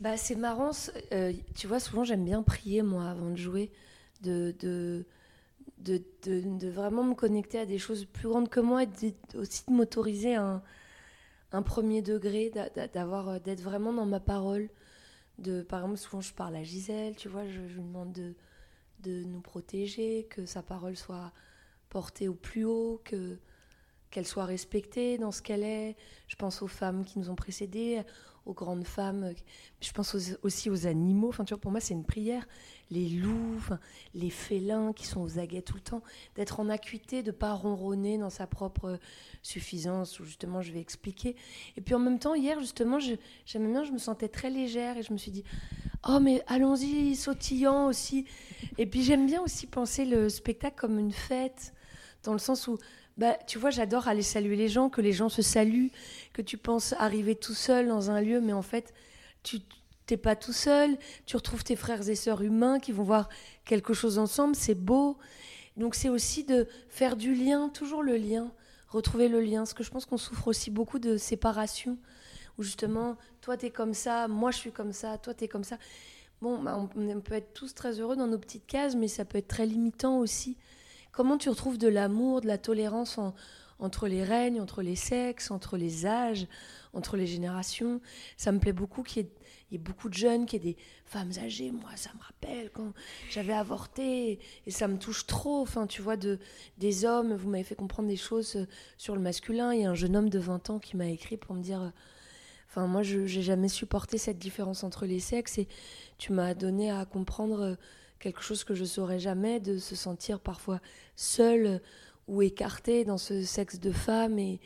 Bah, 0.00 0.16
c'est 0.16 0.36
marrant, 0.36 0.70
euh, 1.12 1.32
tu 1.56 1.66
vois, 1.66 1.80
souvent 1.80 2.04
j'aime 2.04 2.24
bien 2.24 2.42
prier 2.42 2.82
moi 2.82 3.08
avant 3.08 3.30
de 3.30 3.36
jouer, 3.36 3.70
de, 4.22 4.54
de, 4.58 5.06
de, 5.82 6.02
de, 6.24 6.68
vraiment 6.68 7.02
me 7.04 7.14
connecter 7.14 7.58
à 7.58 7.66
des 7.66 7.78
choses 7.78 8.04
plus 8.04 8.28
grandes 8.28 8.48
que 8.48 8.60
moi 8.60 8.84
et 8.84 9.14
aussi 9.34 9.64
de 9.66 9.72
m'autoriser 9.72 10.34
un, 10.34 10.62
un 11.52 11.62
premier 11.62 12.02
degré, 12.02 12.52
d'avoir 12.92 13.40
d'être 13.40 13.60
vraiment 13.60 13.92
dans 13.92 14.06
ma 14.06 14.20
parole, 14.20 14.70
de, 15.38 15.62
par 15.62 15.80
exemple, 15.80 15.98
souvent 15.98 16.20
je 16.20 16.32
parle 16.32 16.56
à 16.56 16.62
Gisèle, 16.62 17.16
tu 17.16 17.28
vois, 17.28 17.46
je, 17.46 17.60
lui 17.60 17.82
demande 17.82 18.12
de, 18.12 18.34
de 19.00 19.24
nous 19.24 19.40
protéger, 19.40 20.26
que 20.30 20.46
sa 20.46 20.62
parole 20.62 20.96
soit 20.96 21.32
portée 21.88 22.28
au 22.28 22.34
plus 22.34 22.64
haut, 22.64 23.00
que 23.04 23.38
qu'elle 24.10 24.26
soit 24.26 24.44
respectée 24.44 25.16
dans 25.16 25.32
ce 25.32 25.40
qu'elle 25.40 25.62
est. 25.62 25.96
Je 26.28 26.36
pense 26.36 26.60
aux 26.60 26.68
femmes 26.68 27.02
qui 27.02 27.18
nous 27.18 27.30
ont 27.30 27.34
précédées, 27.34 28.02
aux 28.46 28.54
grandes 28.54 28.84
femmes. 28.84 29.32
Je 29.80 29.92
pense 29.92 30.16
aussi 30.42 30.70
aux 30.70 30.86
animaux. 30.86 31.28
Enfin, 31.28 31.44
tu 31.44 31.54
vois, 31.54 31.60
pour 31.60 31.70
moi, 31.70 31.80
c'est 31.80 31.94
une 31.94 32.04
prière. 32.04 32.46
Les 32.90 33.08
loups, 33.08 33.62
les 34.14 34.30
félins 34.30 34.92
qui 34.92 35.06
sont 35.06 35.20
aux 35.20 35.38
aguets 35.38 35.62
tout 35.62 35.74
le 35.74 35.80
temps. 35.80 36.02
D'être 36.34 36.60
en 36.60 36.68
acuité, 36.68 37.22
de 37.22 37.30
pas 37.30 37.52
ronronner 37.52 38.18
dans 38.18 38.30
sa 38.30 38.46
propre 38.46 38.98
suffisance, 39.42 40.20
ou 40.20 40.24
justement, 40.24 40.60
je 40.60 40.72
vais 40.72 40.80
expliquer. 40.80 41.36
Et 41.76 41.80
puis 41.80 41.94
en 41.94 41.98
même 41.98 42.18
temps, 42.18 42.34
hier, 42.34 42.60
justement, 42.60 42.98
j'aimais 43.44 43.70
bien, 43.70 43.84
je 43.84 43.92
me 43.92 43.98
sentais 43.98 44.28
très 44.28 44.50
légère 44.50 44.98
et 44.98 45.02
je 45.02 45.12
me 45.12 45.18
suis 45.18 45.30
dit, 45.30 45.44
oh, 46.08 46.18
mais 46.20 46.42
allons-y, 46.46 47.14
sautillant 47.16 47.86
aussi. 47.86 48.26
Et 48.78 48.86
puis 48.86 49.02
j'aime 49.02 49.26
bien 49.26 49.40
aussi 49.40 49.66
penser 49.66 50.04
le 50.04 50.28
spectacle 50.28 50.76
comme 50.78 50.98
une 50.98 51.12
fête, 51.12 51.72
dans 52.24 52.32
le 52.32 52.38
sens 52.38 52.68
où 52.68 52.78
bah, 53.18 53.36
tu 53.46 53.58
vois, 53.58 53.70
j'adore 53.70 54.08
aller 54.08 54.22
saluer 54.22 54.56
les 54.56 54.68
gens, 54.68 54.88
que 54.88 55.00
les 55.00 55.12
gens 55.12 55.28
se 55.28 55.42
saluent, 55.42 55.90
que 56.32 56.42
tu 56.42 56.56
penses 56.56 56.94
arriver 56.98 57.34
tout 57.34 57.54
seul 57.54 57.88
dans 57.88 58.10
un 58.10 58.20
lieu, 58.20 58.40
mais 58.40 58.52
en 58.52 58.62
fait, 58.62 58.94
tu 59.42 59.58
t'es 60.06 60.16
pas 60.16 60.34
tout 60.34 60.52
seul, 60.52 60.96
tu 61.26 61.36
retrouves 61.36 61.64
tes 61.64 61.76
frères 61.76 62.08
et 62.08 62.14
sœurs 62.14 62.42
humains 62.42 62.80
qui 62.80 62.92
vont 62.92 63.04
voir 63.04 63.28
quelque 63.64 63.94
chose 63.94 64.18
ensemble, 64.18 64.56
c'est 64.56 64.74
beau. 64.74 65.18
Donc 65.76 65.94
c'est 65.94 66.08
aussi 66.08 66.44
de 66.44 66.66
faire 66.88 67.16
du 67.16 67.34
lien, 67.34 67.68
toujours 67.68 68.02
le 68.02 68.16
lien, 68.16 68.50
retrouver 68.88 69.28
le 69.28 69.40
lien, 69.40 69.60
parce 69.60 69.74
que 69.74 69.84
je 69.84 69.90
pense 69.90 70.04
qu'on 70.04 70.18
souffre 70.18 70.48
aussi 70.48 70.70
beaucoup 70.70 70.98
de 70.98 71.16
séparation, 71.16 71.98
où 72.58 72.62
justement, 72.62 73.16
toi 73.40 73.56
tu 73.56 73.66
es 73.66 73.70
comme 73.70 73.94
ça, 73.94 74.28
moi 74.28 74.50
je 74.50 74.58
suis 74.58 74.72
comme 74.72 74.92
ça, 74.92 75.18
toi 75.18 75.34
tu 75.34 75.44
es 75.44 75.48
comme 75.48 75.64
ça. 75.64 75.78
Bon, 76.40 76.60
bah, 76.60 76.76
on 76.76 77.20
peut 77.20 77.34
être 77.34 77.54
tous 77.54 77.72
très 77.72 78.00
heureux 78.00 78.16
dans 78.16 78.26
nos 78.26 78.38
petites 78.38 78.66
cases, 78.66 78.96
mais 78.96 79.06
ça 79.06 79.24
peut 79.24 79.38
être 79.38 79.48
très 79.48 79.64
limitant 79.64 80.18
aussi. 80.18 80.56
Comment 81.12 81.36
tu 81.36 81.50
retrouves 81.50 81.76
de 81.76 81.88
l'amour, 81.88 82.40
de 82.40 82.46
la 82.46 82.56
tolérance 82.56 83.20
entre 83.78 84.08
les 84.08 84.24
règnes, 84.24 84.62
entre 84.62 84.80
les 84.80 84.96
sexes, 84.96 85.50
entre 85.50 85.76
les 85.76 86.06
âges, 86.06 86.46
entre 86.94 87.18
les 87.18 87.26
générations? 87.26 88.00
Ça 88.38 88.50
me 88.50 88.58
plaît 88.58 88.72
beaucoup 88.72 89.02
qu'il 89.02 89.26
y, 89.70 89.74
ait 89.74 89.78
beaucoup 89.78 90.08
de 90.08 90.14
jeunes, 90.14 90.46
qu'il 90.46 90.64
y 90.64 90.70
ait 90.70 90.72
des 90.72 90.78
femmes 91.04 91.32
âgées. 91.44 91.70
Moi, 91.70 91.90
ça 91.96 92.10
me 92.14 92.22
rappelle 92.24 92.70
quand 92.70 92.94
j'avais 93.30 93.52
avorté 93.52 94.38
et 94.66 94.70
ça 94.70 94.88
me 94.88 94.96
touche 94.96 95.26
trop. 95.26 95.60
Enfin, 95.60 95.86
tu 95.86 96.00
vois, 96.00 96.16
de, 96.16 96.38
des 96.78 97.04
hommes, 97.04 97.34
vous 97.34 97.50
m'avez 97.50 97.64
fait 97.64 97.74
comprendre 97.74 98.08
des 98.08 98.16
choses 98.16 98.56
euh, 98.56 98.66
sur 98.96 99.14
le 99.14 99.20
masculin. 99.20 99.74
Il 99.74 99.82
y 99.82 99.84
a 99.84 99.90
un 99.90 99.94
jeune 99.94 100.16
homme 100.16 100.30
de 100.30 100.38
20 100.38 100.70
ans 100.70 100.78
qui 100.78 100.96
m'a 100.96 101.08
écrit 101.08 101.36
pour 101.36 101.54
me 101.54 101.62
dire... 101.62 101.82
Euh, 101.82 101.90
enfin, 102.70 102.86
moi, 102.86 103.02
je 103.02 103.18
n'ai 103.18 103.42
jamais 103.42 103.68
supporté 103.68 104.16
cette 104.16 104.38
différence 104.38 104.82
entre 104.82 105.04
les 105.04 105.20
sexes 105.20 105.58
et 105.58 105.68
tu 106.16 106.32
m'as 106.32 106.54
donné 106.54 106.90
à 106.90 107.04
comprendre 107.04 107.60
euh, 107.60 107.74
quelque 108.22 108.40
chose 108.40 108.62
que 108.62 108.74
je 108.74 108.84
saurais 108.84 109.18
jamais, 109.18 109.58
de 109.58 109.78
se 109.78 109.96
sentir 109.96 110.38
parfois 110.38 110.80
seul 111.16 111.82
ou 112.28 112.40
écarté 112.40 113.04
dans 113.04 113.18
ce 113.18 113.42
sexe 113.42 113.80
de 113.80 113.90
femme 113.90 114.38
et, 114.38 114.60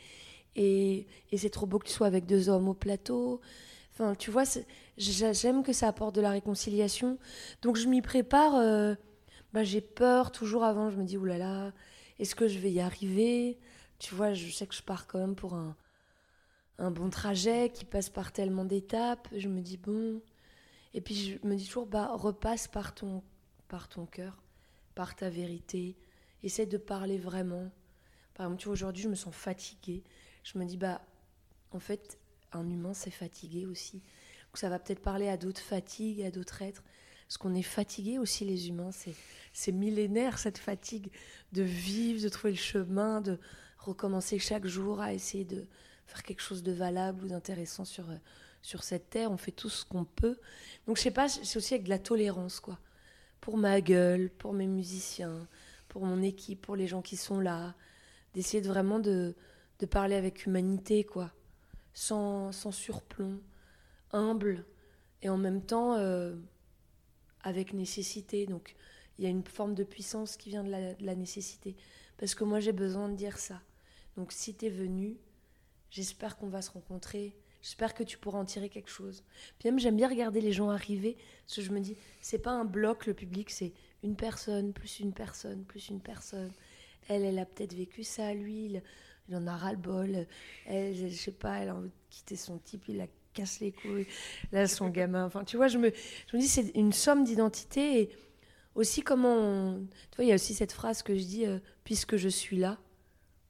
et, 0.55 1.07
c'est 1.35 1.49
trop 1.49 1.65
beau 1.65 1.79
que 1.79 1.87
tu 1.87 1.93
sois 1.93 2.07
avec 2.07 2.27
deux 2.27 2.49
hommes 2.49 2.69
au 2.69 2.73
plateau. 2.75 3.41
Enfin, 3.93 4.13
tu 4.13 4.29
vois, 4.29 4.43
j'aime 4.97 5.63
que 5.63 5.73
ça 5.73 5.87
apporte 5.87 6.15
de 6.15 6.21
la 6.21 6.29
réconciliation. 6.29 7.17
Donc 7.63 7.77
je 7.77 7.87
m'y 7.87 8.01
prépare. 8.01 8.55
Euh, 8.55 8.95
bah, 9.53 9.63
j'ai 9.63 9.81
peur 9.81 10.31
toujours 10.31 10.63
avant. 10.63 10.91
Je 10.91 10.97
me 10.97 11.03
dis, 11.03 11.17
oulala, 11.17 11.73
est-ce 12.19 12.35
que 12.35 12.47
je 12.47 12.59
vais 12.59 12.71
y 12.71 12.79
arriver? 12.79 13.57
Tu 13.97 14.13
vois, 14.13 14.33
je 14.33 14.51
sais 14.51 14.67
que 14.67 14.75
je 14.75 14.83
pars 14.83 15.07
quand 15.07 15.19
même 15.19 15.35
pour 15.35 15.55
un, 15.55 15.75
un 16.77 16.91
bon 16.91 17.09
trajet 17.09 17.71
qui 17.71 17.85
passe 17.85 18.09
par 18.09 18.31
tellement 18.31 18.65
d'étapes. 18.65 19.27
Je 19.35 19.47
me 19.47 19.61
dis, 19.61 19.77
bon. 19.77 20.21
Et 20.93 21.01
puis 21.01 21.39
je 21.43 21.47
me 21.47 21.55
dis 21.55 21.65
toujours, 21.65 21.87
bah, 21.87 22.11
repasse 22.13 22.67
par 22.67 22.93
ton 22.93 23.23
par 23.67 23.87
ton 23.89 24.05
cœur, 24.05 24.41
par 24.95 25.15
ta 25.15 25.29
vérité. 25.29 25.95
Essaie 26.43 26.65
de 26.65 26.77
parler 26.77 27.17
vraiment. 27.17 27.71
Par 28.33 28.45
exemple, 28.45 28.61
tu 28.61 28.65
vois, 28.65 28.73
aujourd'hui, 28.73 29.03
je 29.03 29.09
me 29.09 29.15
sens 29.15 29.33
fatiguée. 29.33 30.03
Je 30.43 30.57
me 30.57 30.65
dis, 30.65 30.77
bah, 30.77 31.01
en 31.71 31.79
fait, 31.79 32.19
un 32.53 32.67
humain, 32.69 32.93
c'est 32.93 33.11
fatigué 33.11 33.65
aussi. 33.65 33.97
Donc, 33.97 34.57
ça 34.57 34.69
va 34.69 34.79
peut-être 34.79 35.01
parler 35.01 35.27
à 35.27 35.37
d'autres 35.37 35.61
fatigues, 35.61 36.21
à 36.21 36.31
d'autres 36.31 36.61
êtres. 36.61 36.83
Parce 37.27 37.37
qu'on 37.37 37.55
est 37.55 37.61
fatigué 37.61 38.19
aussi, 38.19 38.45
les 38.45 38.69
humains. 38.69 38.91
C'est 39.51 39.71
millénaire, 39.71 40.39
cette 40.39 40.57
fatigue 40.57 41.11
de 41.51 41.61
vivre, 41.61 42.23
de 42.23 42.29
trouver 42.29 42.51
le 42.51 42.59
chemin, 42.59 43.21
de 43.21 43.37
recommencer 43.79 44.39
chaque 44.39 44.65
jour 44.65 45.01
à 45.01 45.13
essayer 45.13 45.43
de 45.43 45.67
faire 46.05 46.23
quelque 46.23 46.41
chose 46.41 46.63
de 46.63 46.71
valable 46.71 47.25
ou 47.25 47.27
d'intéressant 47.27 47.83
sur, 47.83 48.09
euh, 48.09 48.15
sur 48.61 48.83
cette 48.83 49.09
terre. 49.09 49.31
On 49.31 49.37
fait 49.37 49.51
tout 49.51 49.69
ce 49.69 49.83
qu'on 49.83 50.05
peut. 50.05 50.37
Donc, 50.85 50.97
je 50.97 51.01
sais 51.01 51.11
pas, 51.11 51.27
c'est 51.27 51.57
aussi 51.57 51.73
avec 51.73 51.83
de 51.83 51.89
la 51.89 51.99
tolérance, 51.99 52.61
quoi. 52.61 52.79
Pour 53.41 53.57
ma 53.57 53.81
gueule, 53.81 54.29
pour 54.29 54.53
mes 54.53 54.67
musiciens, 54.67 55.47
pour 55.87 56.05
mon 56.05 56.21
équipe, 56.21 56.61
pour 56.61 56.75
les 56.75 56.87
gens 56.87 57.01
qui 57.01 57.17
sont 57.17 57.39
là. 57.39 57.75
D'essayer 58.33 58.61
de 58.61 58.67
vraiment 58.67 58.99
de, 58.99 59.35
de 59.79 59.85
parler 59.85 60.15
avec 60.15 60.45
humanité, 60.45 61.03
quoi. 61.03 61.31
Sans, 61.93 62.51
sans 62.51 62.71
surplomb, 62.71 63.39
humble 64.11 64.65
et 65.21 65.29
en 65.29 65.37
même 65.37 65.61
temps 65.61 65.95
euh, 65.95 66.35
avec 67.41 67.73
nécessité. 67.73 68.45
Donc, 68.45 68.75
il 69.17 69.23
y 69.23 69.27
a 69.27 69.31
une 69.31 69.43
forme 69.43 69.73
de 69.73 69.83
puissance 69.83 70.37
qui 70.37 70.49
vient 70.49 70.63
de 70.63 70.69
la, 70.69 70.93
de 70.93 71.05
la 71.05 71.15
nécessité. 71.15 71.75
Parce 72.17 72.35
que 72.35 72.43
moi, 72.43 72.59
j'ai 72.59 72.73
besoin 72.73 73.09
de 73.09 73.15
dire 73.15 73.37
ça. 73.37 73.61
Donc, 74.15 74.31
si 74.31 74.55
tu 74.55 74.65
es 74.65 74.69
venu, 74.69 75.17
j'espère 75.89 76.37
qu'on 76.37 76.49
va 76.49 76.61
se 76.61 76.71
rencontrer 76.71 77.35
J'espère 77.67 77.93
que 77.93 78.03
tu 78.03 78.17
pourras 78.17 78.39
en 78.39 78.45
tirer 78.45 78.69
quelque 78.69 78.89
chose. 78.89 79.25
Puis 79.59 79.69
même, 79.69 79.77
j'aime 79.77 79.97
bien 79.97 80.07
regarder 80.07 80.39
les 80.39 80.53
gens 80.53 80.69
arriver, 80.69 81.17
parce 81.45 81.57
que 81.57 81.61
je 81.61 81.71
me 81.73 81.81
dis, 81.81 81.97
c'est 82.21 82.39
pas 82.39 82.51
un 82.51 82.63
bloc, 82.63 83.05
le 83.07 83.13
public, 83.13 83.49
c'est 83.49 83.73
une 84.03 84.15
personne, 84.15 84.71
plus 84.71 85.01
une 85.01 85.11
personne, 85.11 85.65
plus 85.65 85.89
une 85.89 85.99
personne. 85.99 86.53
Elle, 87.09 87.25
elle 87.25 87.37
a 87.37 87.45
peut-être 87.45 87.73
vécu 87.73 88.05
ça, 88.05 88.33
lui, 88.33 88.81
il, 89.27 89.35
en 89.35 89.45
a 89.47 89.57
ras-le-bol. 89.57 90.27
Elle, 90.65 90.95
je 90.95 91.13
sais 91.13 91.33
pas, 91.33 91.57
elle 91.57 91.67
a 91.67 91.75
envie 91.75 91.89
de 91.89 91.93
quitter 92.09 92.37
son 92.37 92.57
type, 92.57 92.83
il 92.87 92.95
la 92.95 93.07
casse 93.33 93.59
les 93.59 93.73
couilles. 93.73 94.07
Là, 94.53 94.65
son 94.65 94.87
gamin. 94.87 95.25
Enfin, 95.25 95.43
tu 95.43 95.57
vois, 95.57 95.67
je 95.67 95.77
me, 95.77 95.91
je 96.31 96.37
me 96.37 96.41
dis, 96.41 96.47
c'est 96.47 96.71
une 96.73 96.93
somme 96.93 97.25
d'identité 97.25 97.99
et 97.99 98.09
aussi 98.75 99.01
comment 99.01 99.73
vois, 100.15 100.23
il 100.23 100.29
y 100.29 100.31
a 100.31 100.35
aussi 100.35 100.53
cette 100.53 100.71
phrase 100.71 101.03
que 101.03 101.17
je 101.17 101.23
dis, 101.23 101.45
euh, 101.45 101.59
puisque 101.83 102.15
je 102.15 102.29
suis 102.29 102.55
là, 102.55 102.77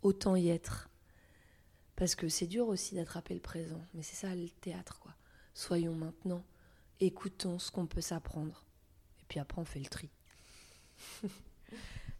autant 0.01 0.35
y 0.35 0.49
être. 0.49 0.89
Parce 1.97 2.15
que 2.15 2.29
c'est 2.29 2.47
dur 2.47 2.67
aussi 2.69 2.95
d'attraper 2.95 3.33
le 3.33 3.41
présent. 3.41 3.81
Mais 3.93 4.03
c'est 4.03 4.15
ça 4.15 4.33
le 4.33 4.47
théâtre, 4.47 4.99
quoi. 4.99 5.13
Soyons 5.53 5.95
maintenant, 5.95 6.43
écoutons 6.99 7.59
ce 7.59 7.71
qu'on 7.71 7.87
peut 7.87 8.01
s'apprendre. 8.01 8.63
Et 9.19 9.25
puis 9.27 9.39
après, 9.39 9.59
on 9.59 9.65
fait 9.65 9.79
le 9.79 9.87
tri. 9.87 10.09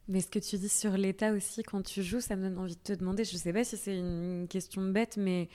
Mais 0.08 0.22
ce 0.22 0.28
que 0.28 0.40
tu 0.40 0.58
dis 0.58 0.70
sur 0.70 0.98
l'état 0.98 1.32
aussi, 1.32 1.63
quand 1.63 1.84
tu 1.84 2.02
joues, 2.02 2.22
ça 2.22 2.36
me 2.36 2.44
donne 2.44 2.58
envie 2.58 2.76
de 2.76 2.82
te 2.82 2.94
demander, 2.94 3.24
je 3.24 3.38
sais 3.38 3.54
pas 3.54 3.63
si 3.63 3.78
c'est 3.78 3.98
une 3.98 4.48
question 4.50 4.82
bête, 4.90 5.18
mais 5.18 5.50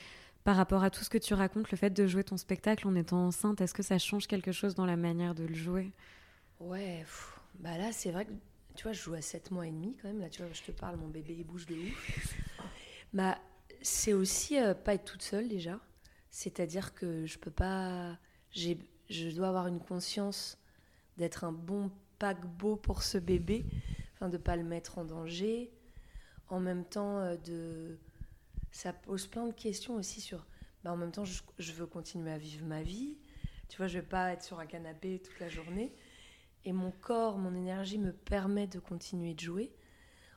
par 0.44 0.56
rapport 0.56 0.84
à 0.84 0.90
tout 0.90 1.02
ce 1.02 1.08
que 1.08 1.16
tu 1.16 1.32
racontes, 1.32 1.70
le 1.70 1.78
fait 1.78 1.88
de 1.88 2.06
jouer 2.06 2.22
ton 2.22 2.36
spectacle 2.36 2.86
en 2.86 2.94
étant 2.94 3.26
enceinte, 3.26 3.62
est-ce 3.62 3.72
que 3.72 3.82
ça 3.82 3.98
change 3.98 4.26
quelque 4.26 4.52
chose 4.52 4.74
dans 4.74 4.84
la 4.84 4.96
manière 4.96 5.34
de 5.34 5.44
le 5.44 5.54
jouer? 5.54 5.90
Ouais, 6.60 7.02
bah 7.60 7.78
là, 7.78 7.92
c'est 7.92 8.10
vrai 8.10 8.26
que, 8.26 8.32
tu 8.76 8.82
vois, 8.82 8.92
je 8.92 9.00
joue 9.00 9.14
à 9.14 9.22
7 9.22 9.50
mois 9.52 9.66
et 9.66 9.70
demi 9.70 9.96
quand 10.00 10.08
même. 10.08 10.20
Là, 10.20 10.28
tu 10.28 10.42
vois, 10.42 10.52
je 10.52 10.62
te 10.62 10.70
parle, 10.70 10.96
mon 10.96 11.08
bébé, 11.08 11.34
il 11.38 11.44
bouge 11.44 11.64
de 11.64 11.74
ouf. 11.74 12.34
bah, 13.14 13.38
c'est 13.82 14.12
aussi 14.12 14.58
euh, 14.58 14.74
pas 14.74 14.94
être 14.94 15.04
toute 15.04 15.22
seule 15.22 15.48
déjà. 15.48 15.78
C'est-à-dire 16.30 16.94
que 16.94 17.26
je 17.26 17.38
peux 17.38 17.50
pas. 17.50 18.18
Je 18.52 19.30
dois 19.34 19.48
avoir 19.48 19.66
une 19.66 19.80
conscience 19.80 20.58
d'être 21.18 21.44
un 21.44 21.52
bon 21.52 21.90
paquebot 22.18 22.76
pour 22.76 23.02
ce 23.02 23.18
bébé, 23.18 23.66
enfin 24.14 24.28
de 24.28 24.38
pas 24.38 24.56
le 24.56 24.64
mettre 24.64 24.98
en 24.98 25.04
danger. 25.04 25.70
En 26.48 26.60
même 26.60 26.84
temps, 26.84 27.18
euh, 27.18 27.36
de 27.36 27.98
ça 28.70 28.92
pose 28.92 29.26
plein 29.26 29.46
de 29.46 29.52
questions 29.52 29.94
aussi 29.94 30.20
sur. 30.20 30.46
Bah, 30.82 30.92
en 30.92 30.96
même 30.96 31.12
temps, 31.12 31.24
je, 31.24 31.72
veux 31.72 31.86
continuer 31.86 32.32
à 32.32 32.38
vivre 32.38 32.66
ma 32.66 32.82
vie. 32.82 33.16
Tu 33.68 33.76
vois, 33.76 33.86
je 33.86 33.98
vais 33.98 34.06
pas 34.06 34.32
être 34.32 34.42
sur 34.42 34.58
un 34.58 34.66
canapé 34.66 35.20
toute 35.20 35.38
la 35.38 35.48
journée. 35.48 35.94
Et 36.64 36.72
mon 36.72 36.90
corps, 36.90 37.38
mon 37.38 37.54
énergie 37.54 37.98
me 37.98 38.12
permet 38.12 38.66
de 38.66 38.78
continuer 38.78 39.34
de 39.34 39.40
jouer. 39.40 39.72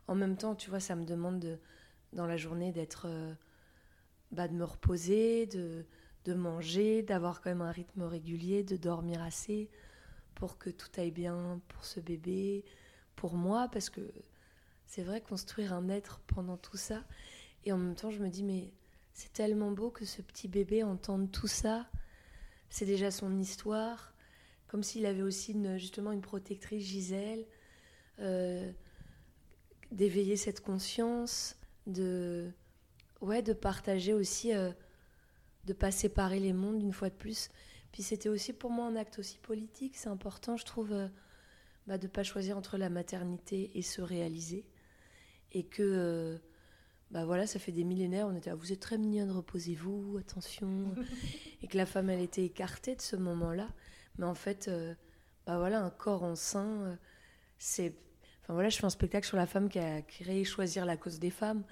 En 0.08 0.15
même 0.15 0.38
temps, 0.38 0.55
tu 0.55 0.69
vois, 0.69 0.79
ça 0.79 0.95
me 0.95 1.05
demande 1.05 1.39
de 1.39 1.60
dans 2.15 2.25
la 2.25 2.38
journée 2.38 2.71
d'être 2.71 3.06
euh, 3.08 3.34
bah, 4.32 4.47
de 4.47 4.54
me 4.54 4.63
reposer, 4.63 5.45
de, 5.45 5.86
de 6.25 6.34
manger, 6.34 7.04
d'avoir 7.04 7.41
quand 7.41 7.49
même 7.49 7.62
un 7.62 7.71
rythme 7.71 8.04
régulier, 8.04 8.63
de 8.63 8.78
dormir 8.78 9.21
assez 9.21 9.69
pour 10.34 10.58
que 10.58 10.69
tout 10.69 10.89
aille 10.97 11.12
bien 11.12 11.62
pour 11.67 11.86
ce 11.86 11.99
bébé, 11.99 12.65
pour 13.15 13.36
moi, 13.36 13.69
parce 13.71 13.89
que 13.89 14.01
c'est 14.86 15.04
vrai 15.04 15.21
construire 15.21 15.73
un 15.73 15.89
être 15.89 16.19
pendant 16.28 16.58
tout 16.58 16.78
ça. 16.78 17.04
Et 17.63 17.71
en 17.71 17.78
même 17.78 17.95
temps, 17.95 18.12
je 18.12 18.19
me 18.19 18.30
dis, 18.30 18.43
mais 18.43 18.73
c'est 19.13 19.32
tellement 19.32 19.71
beau 19.71 19.89
que 19.89 20.06
ce 20.06 20.21
petit 20.21 20.47
bébé 20.47 20.84
entende 20.84 21.32
tout 21.32 21.47
ça. 21.47 21.88
C'est 22.69 22.86
déjà 22.86 23.12
son 23.12 23.38
histoire, 23.38 24.13
comme 24.67 24.84
s'il 24.84 25.06
avait 25.06 25.21
aussi 25.21 25.56
justement 25.78 26.12
une 26.12 26.21
protectrice, 26.21 26.84
Gisèle, 26.84 27.45
euh, 28.19 28.71
d'éveiller 29.91 30.36
cette 30.36 30.62
conscience, 30.62 31.56
de, 31.88 32.52
ouais, 33.21 33.41
de 33.41 33.54
partager 33.54 34.13
aussi, 34.13 34.50
de 34.50 34.56
euh, 34.56 34.71
de 35.65 35.74
pas 35.74 35.91
séparer 35.91 36.39
les 36.39 36.54
mondes 36.54 36.82
une 36.82 36.93
fois 36.93 37.10
de 37.10 37.15
plus. 37.15 37.50
Puis 37.91 38.04
c'était 38.04 38.30
aussi 38.30 38.54
pour 38.54 38.69
moi 38.69 38.86
un 38.86 38.95
acte 38.95 39.17
aussi 39.17 39.39
politique. 39.39 39.95
C'est 39.98 40.10
important, 40.10 40.58
je 40.58 40.65
trouve, 40.65 40.93
euh, 40.93 41.08
bah, 41.88 41.98
de 41.98 42.08
pas 42.08 42.24
choisir 42.24 42.58
entre 42.58 42.78
la 42.78 42.89
maternité 42.89 43.71
et 43.74 43.82
se 43.82 44.02
réaliser. 44.02 44.65
Et 45.54 45.63
que, 45.63 45.82
euh, 45.82 46.38
bah 47.10 47.26
voilà, 47.26 47.48
ça 47.48 47.58
fait 47.58 47.71
des 47.71 47.84
millénaires, 47.84 48.28
on 48.28 48.36
était 48.36 48.52
là, 48.52 48.56
vous 48.56 48.71
êtes 48.71 48.80
très 48.80 48.98
mignonne, 49.00 49.32
reposez-vous, 49.32 50.17
attention. 50.19 50.93
et 51.63 51.67
que 51.67 51.78
la 51.78 51.86
femme, 51.86 52.10
elle 52.10 52.21
était 52.21 52.45
écartée 52.45 52.95
de 52.95 53.02
ce 53.02 53.15
moment-là. 53.15 53.69
Mais 54.17 54.26
en 54.26 54.36
fait, 54.36 54.69
bah 55.48 55.58
voilà, 55.58 55.82
un 55.82 55.89
corps 55.89 56.24
enceint, 56.24 56.98
c'est 57.58 57.95
Enfin 58.45 58.53
voilà, 58.53 58.69
je 58.69 58.77
fais 58.77 58.86
un 58.86 58.91
spectacle 58.91 59.25
sur 59.25 59.38
la 59.38 59.47
femme 59.47 59.69
qui 59.69 59.79
a 59.79 60.03
créé 60.03 60.43
Choisir 60.43 60.86
la 60.86 60.97
cause 60.97 61.17
des 61.17 61.31
femmes. 61.31 61.63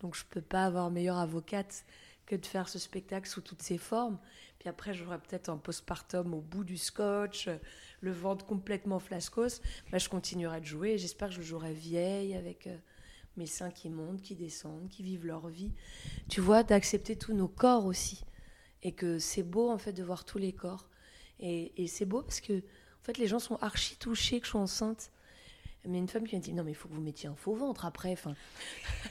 Donc 0.00 0.16
je 0.16 0.24
peux 0.28 0.40
pas 0.40 0.64
avoir 0.64 0.90
meilleure 0.90 1.18
avocate 1.18 1.84
que 2.26 2.34
de 2.34 2.44
faire 2.44 2.68
ce 2.68 2.80
spectacle 2.80 3.28
sous 3.28 3.40
toutes 3.40 3.62
ses 3.62 3.78
formes. 3.78 4.18
Puis 4.58 4.68
après, 4.68 4.92
j'aurai 4.92 5.18
peut-être 5.18 5.48
un 5.50 5.56
postpartum 5.56 6.34
au 6.34 6.40
bout 6.40 6.64
du 6.64 6.78
scotch, 6.78 7.48
le 8.00 8.10
ventre 8.10 8.44
complètement 8.44 8.98
flascos. 8.98 9.60
Bah, 9.92 9.98
je 9.98 10.08
continuerai 10.08 10.60
de 10.60 10.66
jouer. 10.66 10.98
J'espère 10.98 11.28
que 11.28 11.36
je 11.36 11.42
jouerai 11.42 11.72
vieille 11.72 12.34
avec 12.34 12.66
euh, 12.66 12.76
mes 13.36 13.46
seins 13.46 13.70
qui 13.70 13.88
montent, 13.88 14.20
qui 14.20 14.34
descendent, 14.34 14.88
qui 14.88 15.04
vivent 15.04 15.26
leur 15.26 15.46
vie. 15.46 15.70
Tu 16.28 16.40
vois, 16.40 16.64
d'accepter 16.64 17.14
tous 17.14 17.34
nos 17.34 17.46
corps 17.46 17.86
aussi. 17.86 18.24
Et 18.82 18.90
que 18.90 19.20
c'est 19.20 19.44
beau 19.44 19.70
en 19.70 19.78
fait 19.78 19.92
de 19.92 20.02
voir 20.02 20.24
tous 20.24 20.38
les 20.38 20.52
corps. 20.52 20.88
Et, 21.38 21.80
et 21.80 21.86
c'est 21.86 22.04
beau 22.04 22.22
parce 22.22 22.40
que 22.40 22.58
en 22.58 23.04
fait, 23.06 23.18
les 23.18 23.28
gens 23.28 23.38
sont 23.38 23.54
archi 23.60 23.94
touchés 23.94 24.40
que 24.40 24.46
je 24.46 24.50
sois 24.50 24.60
enceinte 24.60 25.12
mais 25.86 25.98
une 25.98 26.08
femme 26.08 26.26
qui 26.26 26.36
m'a 26.36 26.40
dit 26.40 26.52
non 26.52 26.64
mais 26.64 26.72
il 26.72 26.74
faut 26.74 26.88
que 26.88 26.94
vous 26.94 27.00
mettiez 27.00 27.28
un 27.28 27.34
faux 27.34 27.54
ventre 27.54 27.84
après 27.84 28.12
enfin. 28.12 28.34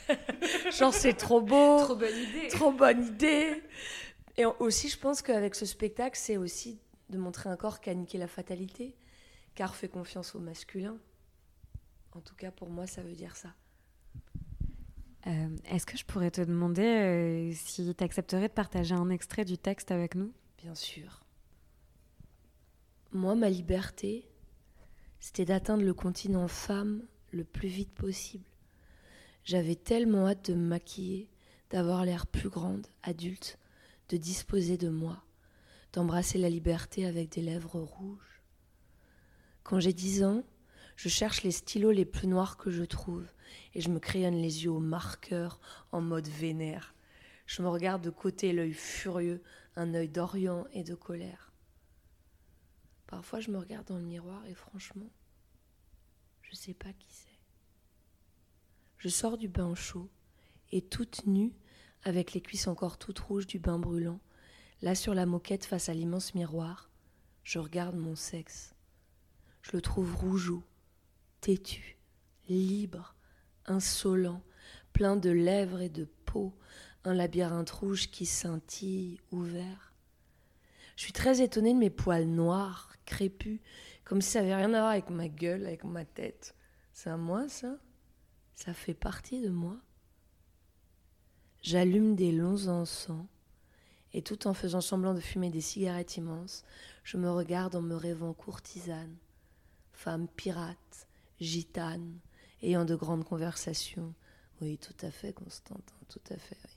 Genre 0.78 0.94
c'est 0.94 1.14
trop 1.14 1.42
beau. 1.42 1.80
Trop 1.84 1.96
bonne 1.96 2.18
idée. 2.18 2.48
Trop 2.50 2.72
bonne 2.72 3.06
idée. 3.06 3.64
Et 4.38 4.46
aussi 4.46 4.90
je 4.90 4.98
pense 4.98 5.22
qu'avec 5.22 5.56
ce 5.56 5.66
spectacle 5.66 6.18
c'est 6.20 6.38
aussi 6.38 6.80
de 7.10 7.18
montrer 7.18 7.50
un 7.50 7.56
corps 7.56 7.80
qui 7.80 7.90
a 7.90 7.94
niqué 7.94 8.18
la 8.18 8.28
fatalité 8.28 8.96
car 9.56 9.76
fait 9.76 9.90
confiance 9.90 10.36
au 10.36 10.40
masculin. 10.40 10.98
En 12.14 12.22
tout 12.22 12.36
cas 12.36 12.52
pour 12.52 12.70
moi 12.70 12.88
ça 12.88 13.02
veut 13.02 13.16
dire 13.16 13.36
ça. 13.36 13.50
Euh, 15.28 15.50
est-ce 15.66 15.86
que 15.86 15.98
je 15.98 16.06
pourrais 16.06 16.30
te 16.30 16.42
demander 16.42 16.84
euh, 16.84 17.52
si 17.54 17.94
tu 17.96 18.04
accepterais 18.04 18.48
de 18.48 18.54
partager 18.54 18.94
un 18.94 19.10
extrait 19.10 19.44
du 19.44 19.58
texte 19.58 19.92
avec 19.92 20.14
nous? 20.14 20.32
Bien 20.62 20.76
sûr. 20.76 21.24
Moi, 23.12 23.34
ma 23.34 23.50
liberté, 23.50 24.28
c'était 25.20 25.46
d'atteindre 25.46 25.84
le 25.84 25.94
continent 25.94 26.48
femme 26.48 27.04
le 27.32 27.44
plus 27.44 27.68
vite 27.68 27.94
possible. 27.94 28.46
J'avais 29.44 29.76
tellement 29.76 30.28
hâte 30.28 30.50
de 30.50 30.56
me 30.56 30.68
maquiller, 30.68 31.30
d'avoir 31.70 32.06
l'air 32.06 32.26
plus 32.26 32.50
grande, 32.50 32.88
adulte, 33.04 33.60
de 34.10 34.18
disposer 34.18 34.78
de 34.78 34.90
moi, 34.90 35.24
d'embrasser 35.94 36.38
la 36.38 36.50
liberté 36.50 37.06
avec 37.06 37.30
des 37.30 37.42
lèvres 37.42 37.80
rouges. 37.80 38.42
Quand 39.64 39.80
j'ai 39.80 39.94
dix 39.94 40.24
ans, 40.24 40.44
je 40.96 41.10
cherche 41.10 41.44
les 41.44 41.52
stylos 41.52 41.92
les 41.92 42.06
plus 42.06 42.28
noirs 42.28 42.58
que 42.58 42.72
je 42.72 42.84
trouve 42.84 43.26
et 43.74 43.82
je 43.82 43.90
me 43.90 44.00
crayonne 44.00 44.42
les 44.42 44.64
yeux 44.64 44.72
au 44.72 44.80
marqueur 44.80 45.60
en 45.92 46.02
mode 46.02 46.28
vénère. 46.28 46.94
Je 47.46 47.62
me 47.62 47.68
regarde 47.68 48.02
de 48.02 48.10
côté, 48.10 48.54
l'œil 48.54 48.74
furieux, 48.74 49.42
un 49.76 49.94
œil 49.94 50.10
d'Orient 50.10 50.66
et 50.74 50.84
de 50.84 50.96
colère. 50.96 51.52
Parfois, 53.16 53.40
je 53.40 53.50
me 53.50 53.58
regarde 53.58 53.88
dans 53.88 53.98
le 53.98 54.04
miroir 54.04 54.46
et 54.46 54.54
franchement, 54.54 55.10
je 56.42 56.52
ne 56.52 56.56
sais 56.58 56.74
pas 56.74 56.92
qui 56.92 57.08
c'est. 57.14 57.40
Je 58.98 59.08
sors 59.08 59.38
du 59.38 59.48
bain 59.48 59.74
chaud 59.74 60.10
et 60.74 60.82
toute 60.82 61.26
nue, 61.26 61.54
avec 62.04 62.34
les 62.34 62.42
cuisses 62.42 62.68
encore 62.68 62.98
toutes 62.98 63.20
rouges 63.20 63.48
du 63.48 63.58
bain 63.58 63.80
brûlant, 63.80 64.20
là 64.82 64.96
sur 64.96 65.14
la 65.14 65.26
moquette 65.26 65.64
face 65.64 65.88
à 65.88 65.94
l'immense 65.94 66.36
miroir, 66.36 66.90
je 67.46 67.58
regarde 67.58 67.96
mon 67.96 68.18
sexe. 68.18 68.76
Je 69.62 69.72
le 69.72 69.82
trouve 69.82 70.14
rougeau, 70.14 70.62
têtu, 71.40 71.98
libre, 72.50 73.16
insolent, 73.66 74.44
plein 74.92 75.16
de 75.16 75.30
lèvres 75.30 75.80
et 75.80 75.88
de 75.88 76.04
peau, 76.26 76.54
un 77.06 77.14
labyrinthe 77.14 77.72
rouge 77.72 78.12
qui 78.12 78.26
scintille, 78.26 79.22
ouvert. 79.32 79.85
Je 80.96 81.04
suis 81.04 81.14
très 81.14 81.42
étonnée 81.42 81.74
de 81.74 81.80
mes 81.80 81.90
poils 81.90 82.28
noirs, 82.28 82.94
crépus, 83.06 83.60
comme 84.04 84.22
si 84.22 84.32
ça 84.32 84.40
avait 84.40 84.56
rien 84.56 84.74
à 84.74 84.80
voir 84.80 84.92
avec 84.92 85.10
ma 85.10 85.28
gueule, 85.28 85.66
avec 85.66 85.84
ma 85.84 86.06
tête. 86.06 86.56
C'est 86.94 87.10
à 87.10 87.18
moi 87.18 87.50
ça? 87.50 87.78
Ça 88.56 88.74
fait 88.74 88.94
partie 88.94 89.42
de 89.42 89.50
moi? 89.50 89.78
J'allume 91.62 92.16
des 92.16 92.32
longs 92.32 92.68
encens, 92.68 93.26
et 94.14 94.22
tout 94.22 94.48
en 94.48 94.54
faisant 94.54 94.82
semblant 94.82 95.14
de 95.14 95.20
fumer 95.20 95.50
des 95.50 95.62
cigarettes 95.62 96.16
immenses, 96.16 96.64
je 97.04 97.18
me 97.18 97.30
regarde 97.30 97.76
en 97.76 97.82
me 97.82 97.96
rêvant 97.96 98.34
courtisane, 98.34 99.18
femme 99.92 100.28
pirate, 100.28 101.08
gitane, 101.40 102.20
ayant 102.62 102.86
de 102.86 102.96
grandes 102.96 103.26
conversations. 103.26 104.14
Oui, 104.62 104.78
tout 104.78 104.96
à 105.06 105.12
fait, 105.12 105.34
Constantin, 105.34 105.96
tout 106.08 106.22
à 106.30 106.38
fait. 106.38 106.58
Oui. 106.64 106.72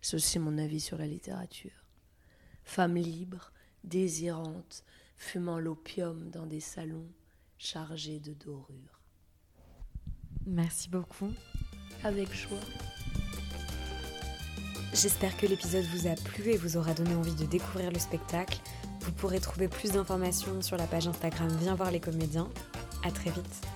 C'est 0.00 0.14
aussi 0.14 0.38
mon 0.38 0.58
avis 0.58 0.80
sur 0.80 0.96
la 0.96 1.06
littérature. 1.06 1.84
Femme 2.62 2.94
libre, 2.94 3.52
désirante, 3.86 4.84
fumant 5.16 5.58
l'opium 5.58 6.30
dans 6.30 6.46
des 6.46 6.60
salons 6.60 7.08
chargés 7.58 8.20
de 8.20 8.34
dorures. 8.34 9.00
Merci 10.46 10.88
beaucoup. 10.88 11.32
Avec 12.04 12.32
joie. 12.32 12.58
J'espère 14.92 15.36
que 15.36 15.46
l'épisode 15.46 15.84
vous 15.84 16.06
a 16.06 16.14
plu 16.14 16.50
et 16.50 16.56
vous 16.56 16.76
aura 16.76 16.94
donné 16.94 17.14
envie 17.14 17.34
de 17.34 17.44
découvrir 17.44 17.90
le 17.90 17.98
spectacle. 17.98 18.60
Vous 19.00 19.12
pourrez 19.12 19.40
trouver 19.40 19.68
plus 19.68 19.92
d'informations 19.92 20.62
sur 20.62 20.76
la 20.76 20.86
page 20.86 21.06
Instagram 21.06 21.48
Viens 21.60 21.74
voir 21.74 21.90
les 21.90 22.00
comédiens. 22.00 22.48
À 23.04 23.10
très 23.10 23.30
vite. 23.30 23.66